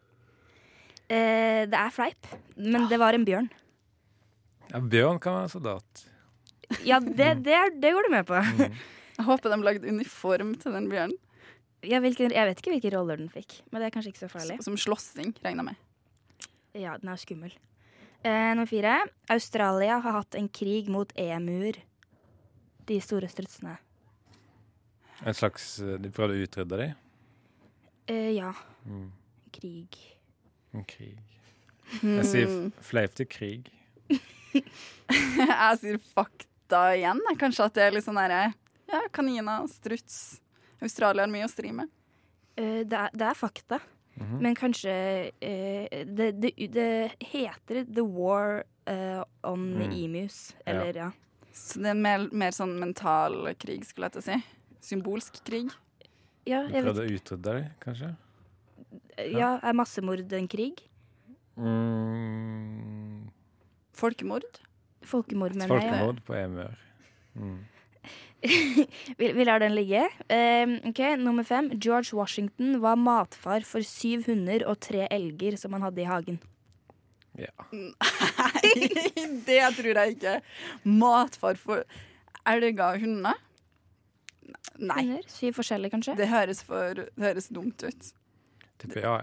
Eh, 1.13 1.65
det 1.69 1.77
er 1.79 1.93
fleip, 1.93 2.27
men 2.57 2.89
det 2.89 2.99
var 2.99 3.15
en 3.17 3.25
bjørn. 3.29 3.51
ja, 4.73 4.81
bjørn 4.81 5.21
kan 5.21 5.35
være 5.43 5.51
soldat. 5.53 6.07
Ja, 6.85 6.99
det, 7.01 7.43
det, 7.45 7.53
er- 7.53 7.75
det 7.81 7.93
går 7.93 8.07
du 8.09 8.11
med 8.15 8.27
på. 8.27 8.39
Mm. 8.41 8.79
Jeg 9.19 9.25
håper 9.29 9.53
de 9.53 9.59
lagde 9.63 9.89
uniform 9.93 10.55
til 10.59 10.73
den 10.75 10.89
bjørnen. 10.91 11.19
Ja, 11.85 12.01
hvilken, 12.01 12.33
jeg 12.33 12.49
vet 12.49 12.59
ikke 12.63 12.73
hvilke 12.73 12.91
roller 12.97 13.21
den 13.21 13.29
fikk, 13.29 13.59
men 13.71 13.83
det 13.83 13.87
er 13.91 13.95
kanskje 13.95 14.11
ikke 14.15 14.23
så 14.25 14.31
farlig. 14.33 14.57
Som 14.65 14.75
slåssing, 14.81 15.35
regner 15.45 15.61
jeg 15.61 15.69
med. 15.69 16.49
Ja, 16.81 16.97
den 16.99 17.11
er 17.13 17.21
skummel. 17.21 17.53
Eh, 18.25 18.55
nummer 18.57 18.67
fire. 18.67 18.95
Australia 19.31 19.99
har 20.01 20.17
hatt 20.17 20.35
en 20.41 20.49
krig 20.49 20.89
mot 20.91 21.13
emuer. 21.21 21.77
De 22.89 22.97
store 23.05 23.29
strutsene. 23.29 23.77
En 25.25 25.37
slags 25.37 25.79
eh, 25.85 25.99
De 26.01 26.11
prøvde 26.11 26.35
å 26.41 26.47
utrydde 26.49 26.81
dem. 26.81 26.97
Eh, 28.11 28.31
ja. 28.41 28.51
Mm. 28.89 29.11
Krig. 29.55 30.01
En 30.75 30.85
krig. 30.85 31.19
Jeg 32.03 32.25
sier 32.27 32.47
Hmm. 32.49 32.71
fleip 32.83 33.15
til 33.15 33.27
krig. 33.31 33.71
jeg 34.59 35.79
sier 35.81 35.99
fakta 36.15 36.83
igjen. 36.97 37.21
Kanskje 37.41 37.67
at 37.69 37.75
det 37.77 37.83
er 37.89 37.95
litt 37.97 38.07
sånn 38.07 38.19
derre 38.19 38.53
Ja, 38.91 39.01
kaniner, 39.17 39.67
struts. 39.73 40.41
Australia 40.85 41.25
har 41.25 41.31
mye 41.33 41.47
å 41.47 41.51
stri 41.53 41.71
med. 41.73 41.89
Eh, 42.57 42.83
det, 42.85 42.99
er, 42.99 43.11
det 43.17 43.27
er 43.31 43.39
fakta. 43.39 43.79
Mhm. 44.21 44.37
Men 44.45 44.55
kanskje 44.55 44.93
uh, 45.33 46.05
det, 46.07 46.29
det, 46.39 46.53
det 46.71 46.91
heter 47.33 47.81
The 47.89 48.05
War 48.07 48.61
uh, 48.87 49.23
on 49.43 49.65
Mm. 49.81 49.91
Emus, 49.97 50.53
eller 50.67 50.95
ja. 51.01 51.09
Så 51.55 51.81
det 51.83 51.91
er 51.91 51.99
mer, 51.99 52.29
mer 52.35 52.51
sånn 52.55 52.77
mental 52.79 53.41
krig, 53.59 53.83
skulle 53.87 54.07
jeg 54.11 54.17
til 54.17 54.23
å 54.23 54.27
si. 54.29 54.39
Symbolsk 54.91 55.41
krig. 55.47 55.71
Ja, 56.47 56.63
Du 56.67 56.75
jeg 56.75 56.85
vet, 56.85 56.93
prøvde 56.93 57.05
å 57.07 57.15
utrydde 57.17 57.53
deg, 57.57 57.69
kanskje? 57.83 58.13
Ja, 59.19 59.59
er 59.63 59.77
massemord 59.77 60.33
en 60.33 60.49
krig? 60.51 60.83
Mm. 61.57 63.31
Folkemord? 63.95 64.61
Folkemord, 65.05 65.55
mener 65.55 65.79
jeg. 65.79 65.91
Folkemord 65.93 66.25
på 66.27 66.37
emøer. 66.39 66.81
Mm. 67.35 67.61
vi, 69.19 69.29
vi 69.33 69.45
lar 69.47 69.63
den 69.63 69.75
ligge. 69.77 70.03
Um, 70.29 70.77
ok, 70.91 71.01
Nummer 71.21 71.47
fem. 71.47 71.71
George 71.81 72.17
Washington 72.17 72.81
var 72.83 72.99
matfar 73.01 73.65
for 73.65 73.85
syv 73.87 74.27
hunder 74.29 74.67
og 74.69 74.81
tre 74.85 75.07
elger 75.11 75.57
som 75.61 75.73
han 75.77 75.87
hadde 75.87 76.03
i 76.03 76.09
hagen. 76.09 76.41
Ja. 77.39 77.51
Nei, 77.75 78.91
det 79.47 79.63
tror 79.79 80.03
jeg 80.03 80.17
ikke. 80.17 80.37
Matfar 80.85 81.59
for 81.61 81.87
elger 82.47 82.85
og 82.91 83.01
hunder? 83.05 83.41
Nei. 84.79 85.01
Hunder? 85.01 85.25
Syv 85.31 85.57
forskjellige, 85.61 85.95
kanskje? 85.97 86.19
Det 86.19 86.29
høres, 86.29 86.63
for, 86.67 87.01
det 87.01 87.25
høres 87.25 87.49
dumt 87.55 87.87
ut. 87.87 88.13
Tipper 88.83 89.05
ja. 89.05 89.15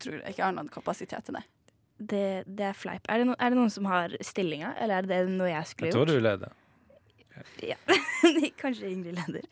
Tror 0.00 0.16
jeg 0.20 0.34
ikke 0.34 0.46
har 0.46 0.54
noen 0.56 0.70
kapasitet 0.72 1.26
til 1.26 1.36
det. 1.36 1.44
Det, 2.00 2.24
det 2.48 2.70
er 2.70 2.76
fleip. 2.76 3.04
Er 3.12 3.20
det, 3.20 3.26
no, 3.28 3.34
er 3.36 3.52
det 3.52 3.58
noen 3.58 3.72
som 3.72 3.88
har 3.90 4.14
stillinga, 4.24 4.72
eller 4.80 5.02
er 5.02 5.10
det 5.10 5.34
noe 5.34 5.50
jeg 5.50 5.68
skulle 5.68 5.90
gjort? 5.90 5.98
Jeg 5.98 6.08
tror 6.08 6.14
gjort? 6.14 6.22
du 6.22 6.28
leder. 6.28 6.56
Ja. 7.64 7.76
Kanskje 8.62 8.88
Ingrid 8.88 9.18
leder. 9.18 9.44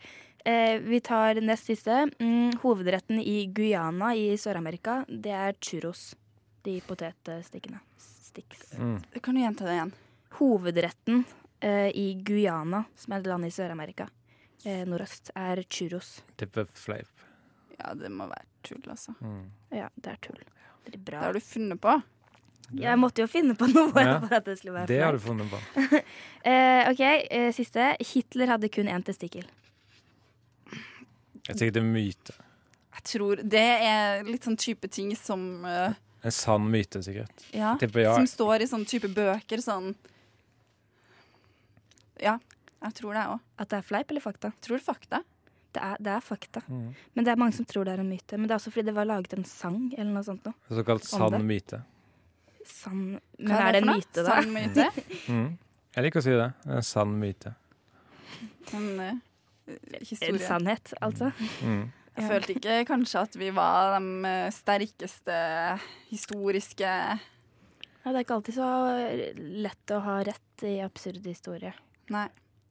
Eh, 0.48 0.78
vi 0.80 1.00
tar 1.04 1.40
nest 1.44 1.68
siste. 1.68 2.06
Mm, 2.18 2.56
hovedretten 2.62 3.20
i 3.20 3.46
Guyana 3.52 4.14
i 4.16 4.30
Sør-Amerika, 4.40 5.02
det 5.08 5.34
er 5.34 5.56
churros. 5.61 6.14
De 6.64 6.78
potetstikkene. 6.87 7.82
Sticks. 8.00 8.72
Mm. 8.78 8.96
Kan 9.20 9.37
du 9.37 9.42
gjenta 9.42 9.68
det 9.68 9.76
igjen? 9.76 9.92
Hovedretten 10.38 11.24
eh, 11.61 11.90
i 11.92 12.14
Guyana, 12.24 12.84
som 12.96 13.12
er 13.12 13.22
et 13.24 13.28
land 13.28 13.48
i 13.48 13.52
Sør-Amerika, 13.52 14.08
eh, 14.64 14.84
nordøst, 14.88 15.32
er 15.37 15.64
churros. 15.68 16.18
Tipper 16.40 16.68
fleip. 16.72 17.26
Ja, 17.78 17.92
det 17.94 18.11
må 18.12 18.28
være 18.30 18.48
tull, 18.68 18.85
altså. 18.92 19.16
Mm. 19.24 19.42
Ja, 19.74 19.88
det 19.96 20.14
er 20.14 20.22
tull. 20.28 20.40
Det 20.87 20.94
er 20.94 21.04
Det 21.09 21.20
har 21.24 21.37
du 21.37 21.40
funnet 21.44 21.81
på. 21.85 21.96
Jeg 22.78 23.00
måtte 23.00 23.24
jo 23.24 23.28
finne 23.31 23.54
på 23.57 23.64
noe 23.70 24.02
Ja. 24.04 24.18
for 24.20 24.35
at 24.37 24.44
det 24.44 24.59
skulle 24.59 24.74
være 24.74 24.87
Det 24.90 24.98
har 25.00 25.16
du 25.16 25.22
funnet 25.24 25.48
på. 25.48 26.02
Eh, 26.48 26.88
OK, 26.88 27.00
eh, 27.04 27.48
siste. 27.52 27.96
Hitler 28.00 28.46
hadde 28.48 28.68
kun 28.72 28.88
én 28.88 29.02
testikkel. 29.04 29.44
Jeg 31.48 31.57
tenker 31.57 31.72
det 31.74 31.83
er 31.83 31.88
myte. 31.88 32.37
Jeg 32.94 33.04
tror 33.09 33.40
det 33.42 33.64
er 33.88 34.22
litt 34.24 34.44
sånn 34.46 34.57
type 34.57 34.88
ting 34.88 35.11
som 35.16 35.64
uh, 35.64 35.92
En 36.24 36.35
sann 36.35 36.64
myte, 36.70 37.02
sikkert. 37.04 37.44
Ja, 37.52 37.74
tipper 37.81 38.04
ja. 38.04 38.14
som 38.16 38.26
står 38.28 38.64
i 38.64 38.68
sånn 38.70 38.87
type 38.88 39.11
bøker. 39.12 39.61
Sånn 39.64 39.92
Ja, 42.22 42.38
jeg 42.83 42.96
tror 42.98 43.14
det 43.14 43.26
òg. 43.35 43.44
At 43.59 43.70
det 43.72 43.81
er 43.81 43.87
fleip 43.90 44.11
eller 44.11 44.24
fakta? 44.24 44.52
Tror 44.64 44.83
fakta. 44.83 45.22
Det 45.78 45.84
er, 45.86 46.00
det 46.02 46.10
er 46.16 46.24
fakta. 46.24 46.60
Mm. 46.66 46.88
Men 47.14 47.26
det 47.26 47.30
er 47.30 47.38
mange 47.38 47.54
som 47.54 47.66
tror 47.68 47.86
det 47.86 47.94
er 47.94 48.02
en 48.02 48.10
myte. 48.10 48.34
Men 48.34 48.48
det 48.48 48.56
er 48.56 48.58
også 48.58 48.72
fordi 48.74 48.88
det 48.88 48.94
var 48.96 49.06
laget 49.06 49.36
en 49.36 49.46
sang 49.46 49.78
eller 49.94 50.10
noe 50.10 50.26
sånt. 50.26 50.48
Noe. 50.48 50.58
Såkalt 50.80 51.06
sann 51.06 51.38
myte. 51.46 51.78
Sann 52.66 53.04
Men 53.38 53.52
Hva 53.52 53.60
er 53.68 53.76
det 53.76 53.82
en 53.84 53.92
myte, 53.92 54.24
da? 54.24 54.34
Sann 54.34 54.52
myte? 54.56 54.90
Mm. 55.28 55.48
Jeg 55.94 56.04
liker 56.04 56.20
å 56.20 56.24
si 56.24 56.34
det. 56.36 56.48
En 56.68 56.84
sann 56.86 57.14
myte. 57.18 57.52
En 58.76 58.88
uh, 59.00 59.14
historie. 60.02 60.34
En 60.34 60.42
sannhet, 60.42 60.92
altså. 61.02 61.30
Mm. 61.64 61.86
Jeg 62.18 62.26
følte 62.32 62.54
ikke 62.56 62.76
kanskje 62.88 63.22
at 63.28 63.38
vi 63.38 63.48
var 63.54 63.94
de 63.94 64.26
eh, 64.26 64.48
sterkeste 64.50 65.36
historiske 66.10 66.88
Ja, 66.88 68.10
det 68.10 68.16
er 68.16 68.24
ikke 68.24 68.38
alltid 68.40 68.56
så 68.56 68.70
lett 69.38 69.94
å 69.94 70.00
ha 70.02 70.16
rett 70.26 70.64
i 70.66 70.78
absurd 70.82 71.22
historie. 71.28 71.70
Nei. 72.10 72.26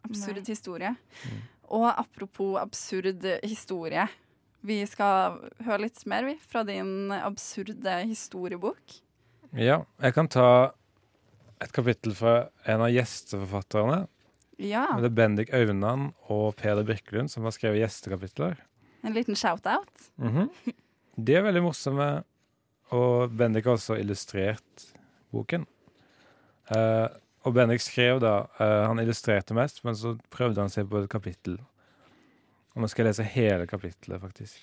Absurd 0.07 0.41
Nei. 0.41 0.49
historie. 0.49 0.91
Og 1.67 1.87
apropos 1.91 2.55
absurd 2.61 3.25
historie. 3.43 4.07
Vi 4.67 4.79
skal 4.89 5.37
høre 5.63 5.83
litt 5.85 5.99
mer 6.09 6.25
vi, 6.27 6.35
fra 6.41 6.63
din 6.67 7.11
absurde 7.13 7.99
historiebok. 8.07 8.99
Ja, 9.55 9.81
jeg 10.03 10.15
kan 10.15 10.29
ta 10.31 10.47
et 11.63 11.73
kapittel 11.73 12.13
fra 12.17 12.49
en 12.69 12.83
av 12.85 12.91
gjesteforfatterne. 12.93 14.05
Ja. 14.61 14.87
Det 14.97 15.11
er 15.11 15.15
Bendik 15.17 15.53
Aunan 15.53 16.11
og 16.33 16.55
Peder 16.57 16.85
Birkelund 16.85 17.29
som 17.31 17.45
har 17.45 17.53
skrevet 17.55 17.81
gjestekapitler. 17.83 18.57
En 19.05 19.15
liten 19.15 19.37
shout-out. 19.37 20.09
Mhm. 20.17 20.49
De 21.17 21.33
er 21.33 21.45
veldig 21.45 21.63
morsomme, 21.65 22.07
og 22.93 23.31
Bendik 23.37 23.65
har 23.65 23.77
også 23.77 23.95
illustrert 23.97 24.83
boken. 25.33 25.65
Eh, 26.69 27.07
og 27.47 27.55
Bendik 27.55 27.81
skrev 27.83 28.19
da 28.19 28.41
uh, 28.59 28.87
Han 28.89 28.99
illustrerte 28.99 29.55
mest, 29.55 29.83
men 29.87 29.95
så 29.95 30.17
prøvde 30.33 30.61
han 30.61 30.73
seg 30.73 30.89
på 30.91 31.01
et 31.01 31.11
kapittel. 31.11 31.55
Og 32.75 32.83
nå 32.83 32.89
skal 32.91 33.05
jeg 33.05 33.13
lese 33.13 33.29
hele 33.33 33.67
kapittelet, 33.69 34.21
faktisk. 34.21 34.59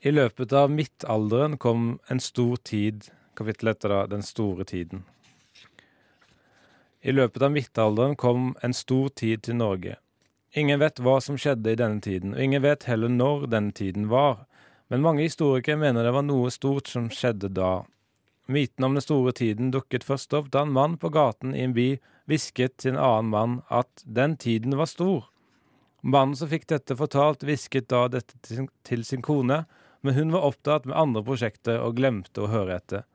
I 0.00 0.12
løpet 0.12 0.52
av 0.56 0.70
midtalderen 0.72 1.58
kom 1.60 1.96
en 2.08 2.20
stor 2.20 2.60
tid 2.64 3.10
Kapittelet 3.40 3.78
etter 3.78 3.92
da 3.92 3.98
Den 4.10 4.22
store 4.26 4.64
tiden. 4.68 5.04
I 7.00 7.12
løpet 7.14 7.42
av 7.42 7.52
midtalderen 7.54 8.16
kom 8.16 8.50
en 8.60 8.74
stor 8.76 9.08
tid 9.16 9.46
til 9.46 9.56
Norge. 9.56 9.94
Ingen 10.52 10.80
vet 10.82 11.00
hva 11.00 11.14
som 11.24 11.38
skjedde 11.40 11.72
i 11.72 11.78
denne 11.78 12.02
tiden, 12.04 12.34
og 12.34 12.42
ingen 12.42 12.60
vet 12.60 12.84
heller 12.90 13.08
når 13.08 13.46
denne 13.54 13.72
tiden 13.72 14.10
var. 14.10 14.42
Men 14.92 15.00
mange 15.00 15.24
historikere 15.24 15.80
mener 15.80 16.04
det 16.04 16.12
var 16.12 16.26
noe 16.26 16.50
stort 16.52 16.90
som 16.90 17.08
skjedde 17.08 17.52
da. 17.56 17.86
Myten 18.50 18.84
om 18.84 18.96
den 18.98 19.04
store 19.04 19.32
tiden 19.32 19.68
dukket 19.70 20.02
først 20.02 20.34
opp 20.34 20.48
da 20.50 20.64
en 20.66 20.72
mann 20.74 20.96
på 20.98 21.12
gaten 21.14 21.52
i 21.54 21.62
en 21.62 21.74
by 21.76 22.00
hvisket 22.26 22.80
til 22.82 22.96
en 22.96 23.02
annen 23.02 23.30
mann 23.30 23.52
at 23.70 24.02
den 24.02 24.34
tiden 24.42 24.74
var 24.78 24.90
stor. 24.90 25.28
Mannen 26.02 26.34
som 26.34 26.50
fikk 26.50 26.66
dette 26.72 26.96
fortalt, 26.98 27.44
hvisket 27.46 27.86
da 27.92 28.08
dette 28.10 28.40
til 28.42 28.56
sin, 28.56 28.68
til 28.82 29.04
sin 29.06 29.22
kone, 29.22 29.60
men 30.00 30.16
hun 30.16 30.34
var 30.34 30.48
opptatt 30.48 30.88
med 30.88 30.98
andre 30.98 31.22
prosjekter 31.22 31.78
og 31.84 31.94
glemte 32.00 32.42
å 32.42 32.50
høre 32.50 32.80
etter. 32.80 33.06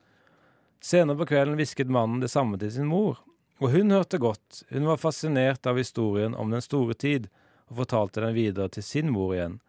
Senere 0.79 1.19
på 1.19 1.27
kvelden 1.33 1.59
hvisket 1.59 1.91
mannen 1.91 2.23
det 2.23 2.31
samme 2.31 2.59
til 2.61 2.71
sin 2.71 2.87
mor, 2.87 3.19
og 3.59 3.75
hun 3.75 3.91
hørte 3.91 4.21
godt, 4.21 4.63
hun 4.69 4.87
var 4.87 5.01
fascinert 5.01 5.67
av 5.67 5.81
historien 5.81 6.35
om 6.35 6.55
den 6.55 6.63
store 6.63 6.95
tid, 6.95 7.27
og 7.67 7.81
fortalte 7.81 8.23
den 8.23 8.35
videre 8.37 8.71
til 8.71 8.87
sin 8.87 9.11
mor 9.11 9.35
igjen. 9.35 9.59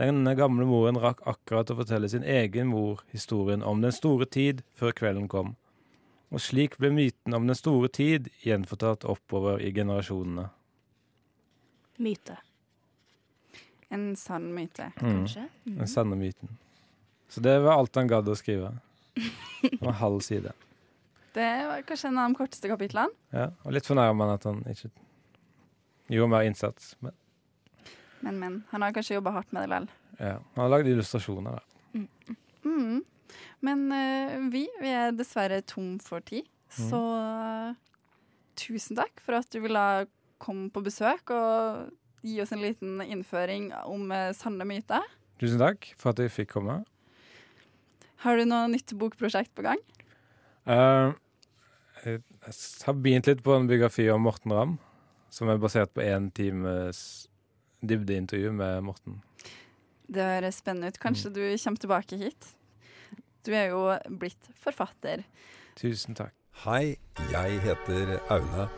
Denne 0.00 0.34
gamle 0.34 0.64
moren 0.66 0.96
rakk 1.00 1.20
akkurat 1.28 1.70
å 1.70 1.76
fortelle 1.76 2.08
sin 2.08 2.24
egen 2.24 2.70
mor 2.72 3.02
historien 3.12 3.62
om 3.62 3.82
den 3.84 3.92
store 3.92 4.26
tid 4.26 4.62
før 4.78 4.94
kvelden 4.96 5.28
kom. 5.28 5.54
Og 6.32 6.40
slik 6.40 6.78
ble 6.80 6.88
myten 6.94 7.36
om 7.36 7.46
den 7.46 7.58
store 7.58 7.90
tid 7.92 8.30
gjenfortalt 8.42 9.04
oppover 9.04 9.60
i 9.60 9.68
generasjonene. 9.74 10.48
Myte. 12.02 12.38
En 13.92 14.14
sann 14.16 14.48
myte. 14.56 14.88
Kanskje. 14.96 15.44
Mm. 15.44 15.52
Mhm. 15.66 15.78
Den 15.78 15.88
sanne 15.88 16.16
myten. 16.16 16.56
Så 17.28 17.40
det 17.44 17.58
var 17.60 17.76
alt 17.76 17.94
han 17.94 18.08
gadd 18.08 18.28
å 18.28 18.36
skrive. 18.36 18.72
Det 19.14 19.78
var 19.80 19.92
en 19.92 20.00
halv 20.00 20.20
side. 20.24 20.52
Det 21.32 21.48
var 21.64 21.80
kanskje 21.88 22.08
en 22.10 22.18
av 22.20 22.28
de 22.28 22.36
korteste 22.36 22.68
kapitlene. 22.68 23.08
Ja, 23.32 23.46
og 23.64 23.72
litt 23.72 23.86
fornærmende 23.88 24.34
at 24.36 24.42
han 24.44 24.58
ikke 24.68 24.90
gjorde 26.12 26.28
mer 26.28 26.44
innsats. 26.44 26.90
Men 27.00 27.14
Men, 28.22 28.38
men. 28.38 28.60
Han 28.70 28.84
har 28.84 28.94
kanskje 28.94 29.18
jobba 29.18 29.34
hardt 29.38 29.52
med 29.52 29.66
det 29.66 29.72
vel. 29.74 29.88
ja, 30.18 30.36
han 30.38 30.62
har 30.62 30.70
lagd 30.70 30.90
illustrasjoner, 30.90 31.58
da. 31.58 31.98
Mm. 32.62 33.02
Men 33.62 33.86
uh, 33.90 34.36
vi, 34.52 34.66
vi 34.82 34.90
er 34.90 35.14
dessverre 35.16 35.62
tom 35.66 35.96
for 36.02 36.22
tid. 36.26 36.46
Mm. 36.72 36.88
Så 36.90 37.00
uh, 37.00 37.74
tusen 38.58 38.98
takk 38.98 39.22
for 39.22 39.38
at 39.38 39.50
du 39.52 39.60
ville 39.64 39.86
komme 40.42 40.70
på 40.74 40.82
besøk 40.84 41.30
og 41.34 41.90
gi 42.26 42.38
oss 42.42 42.54
en 42.54 42.62
liten 42.62 43.02
innføring 43.04 43.70
om 43.86 44.10
uh, 44.14 44.30
sanne 44.36 44.66
myter. 44.68 45.04
Tusen 45.42 45.62
takk 45.62 45.92
for 45.98 46.12
at 46.12 46.22
jeg 46.22 46.34
fikk 46.34 46.54
komme. 46.56 46.82
Har 48.22 48.38
du 48.38 48.46
noe 48.46 48.70
nytt 48.70 48.94
bokprosjekt 48.98 49.50
på 49.58 49.66
gang? 49.66 49.80
Uh, 50.66 51.10
jeg 52.02 52.22
har 52.86 52.98
begynt 52.98 53.28
litt 53.30 53.42
på 53.46 53.54
en 53.54 53.68
biografi 53.70 54.08
om 54.10 54.22
Morten 54.26 54.54
Ramm, 54.54 54.78
som 55.30 55.50
er 55.50 55.62
basert 55.62 55.94
på 55.94 56.02
én 56.02 56.30
times 56.34 57.26
dybdeintervju 57.82 58.52
med 58.54 58.82
Morten. 58.86 59.20
Det 60.12 60.22
høres 60.22 60.60
spennende 60.62 60.92
ut. 60.92 61.00
Kanskje 61.02 61.30
du 61.34 61.42
kommer 61.56 61.80
tilbake 61.82 62.16
hit? 62.20 62.52
Du 63.42 63.50
er 63.56 63.72
jo 63.72 63.90
blitt 64.22 64.50
forfatter. 64.62 65.24
Tusen 65.78 66.14
takk. 66.14 66.34
Hei, 66.66 66.98
jeg 67.32 67.60
heter 67.64 68.18
Aune, 68.30 68.68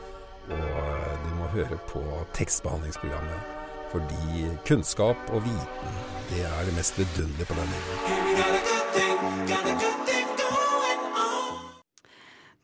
og 0.46 1.24
du 1.24 1.30
må 1.40 1.48
høre 1.52 1.78
på 1.90 2.00
tekstbehandlingsprogrammet. 2.38 3.40
Fordi 3.90 4.48
kunnskap 4.66 5.16
og 5.34 5.42
viten, 5.44 5.98
det 6.30 6.42
er 6.46 6.64
det 6.66 6.74
mest 6.78 6.98
vidunderlige 6.98 7.46
på 7.50 7.54
denne 7.58 7.76
jorden. 7.82 8.04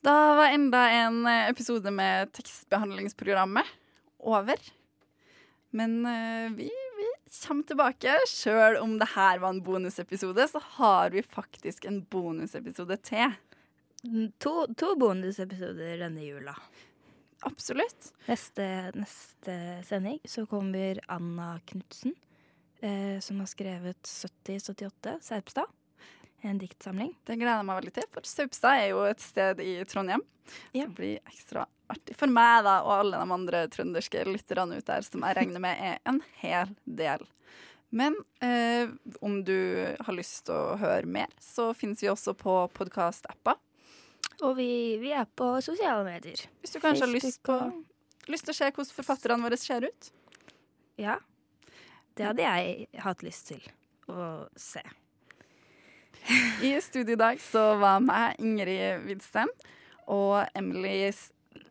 Da 0.01 0.17
var 0.39 0.55
enda 0.57 0.81
en 1.03 1.27
episode 1.29 1.91
med 1.93 2.33
tekstbehandlingsprogrammet 2.39 3.69
over. 4.19 4.57
Men 5.77 6.01
uh, 6.07 6.51
vi, 6.57 6.71
vi 6.99 7.09
kommer 7.47 7.67
tilbake. 7.69 8.17
Sjøl 8.29 8.79
om 8.81 8.99
det 9.01 9.13
her 9.15 9.41
var 9.43 9.55
en 9.55 9.63
bonusepisode, 9.65 10.49
så 10.51 10.63
har 10.79 11.15
vi 11.15 11.23
faktisk 11.23 11.87
en 11.91 12.03
bonusepisode 12.11 12.99
til. 13.07 13.37
To, 14.41 14.55
to 14.81 14.95
bonusepisoder 14.97 16.01
denne 16.01 16.25
jula. 16.25 16.55
Absolutt. 17.47 18.13
Neste, 18.29 18.65
neste 18.97 19.57
sending 19.89 20.21
så 20.29 20.47
kommer 20.49 21.01
Anna 21.09 21.55
Knutsen, 21.69 22.15
eh, 22.81 23.21
som 23.21 23.41
har 23.41 23.49
skrevet 23.49 24.01
7078 24.07 25.19
Serpstad. 25.25 25.69
En 26.43 26.61
diktsamling. 26.61 27.13
Det 27.27 27.37
gleder 27.37 27.59
jeg 27.59 27.69
meg 27.69 27.81
veldig 27.83 27.93
til, 27.99 28.07
for 28.15 28.29
Saupstad 28.29 28.81
er 28.81 28.93
jo 28.95 29.03
et 29.05 29.21
sted 29.21 29.61
i 29.61 29.75
Trondheim. 29.89 30.23
Ja. 30.73 30.87
Det 30.87 30.97
blir 30.97 31.19
ekstra 31.29 31.67
artig 31.91 32.17
for 32.19 32.33
meg 32.33 32.65
da, 32.67 32.79
og 32.87 32.95
alle 32.95 33.21
de 33.21 33.35
andre 33.37 33.65
trønderske 33.73 34.25
lytterne 34.29 34.79
ut 34.79 34.89
der, 34.89 35.05
som 35.07 35.27
jeg 35.27 35.37
regner 35.37 35.63
med 35.63 35.83
er 35.91 36.01
en 36.09 36.23
hel 36.41 36.73
del. 36.85 37.27
Men 37.91 38.15
eh, 38.41 38.89
om 39.21 39.41
du 39.45 39.59
har 39.99 40.15
lyst 40.15 40.47
til 40.47 40.55
å 40.55 40.79
høre 40.81 41.11
mer, 41.11 41.33
så 41.43 41.73
finnes 41.75 42.03
vi 42.03 42.11
også 42.13 42.37
på 42.39 42.55
podkast-apper. 42.77 43.59
Og 44.47 44.55
vi, 44.57 44.71
vi 45.03 45.11
er 45.13 45.27
på 45.27 45.53
sosiale 45.65 46.05
medier. 46.07 46.47
Hvis 46.63 46.77
du 46.77 46.81
kanskje 46.81 47.05
har 47.05 47.13
lyst, 47.13 47.43
på, 47.45 47.59
lyst 48.31 48.47
til 48.47 48.55
å 48.55 48.59
se 48.61 48.71
hvordan 48.71 48.95
forfatterne 48.95 49.45
våre 49.45 49.59
ser 49.61 49.85
ut. 49.91 50.13
Ja. 51.01 51.19
Det 52.15 52.29
hadde 52.29 52.47
jeg 52.47 53.03
hatt 53.03 53.27
lyst 53.27 53.51
til 53.51 53.67
å 54.11 54.47
se. 54.59 54.85
I 56.63 56.81
studio 56.81 57.15
i 57.15 57.21
dag 57.21 57.41
så 57.43 57.75
var 57.81 58.03
meg, 58.05 58.37
Ingrid 58.39 59.07
Widstem 59.07 59.51
og 60.11 60.45
Emily 60.55 61.11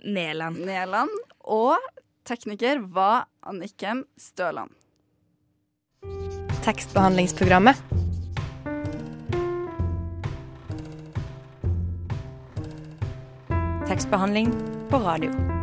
Neland. 0.05 0.59
Neland. 0.65 1.13
Og 1.39 1.77
tekniker 2.25 2.81
var 2.93 3.27
Anniken 3.43 4.05
Støland. 4.17 4.73
Tekstbehandlingsprogrammet. 6.65 7.77
Tekstbehandling 13.89 14.51
på 14.89 14.97
radio. 14.97 15.58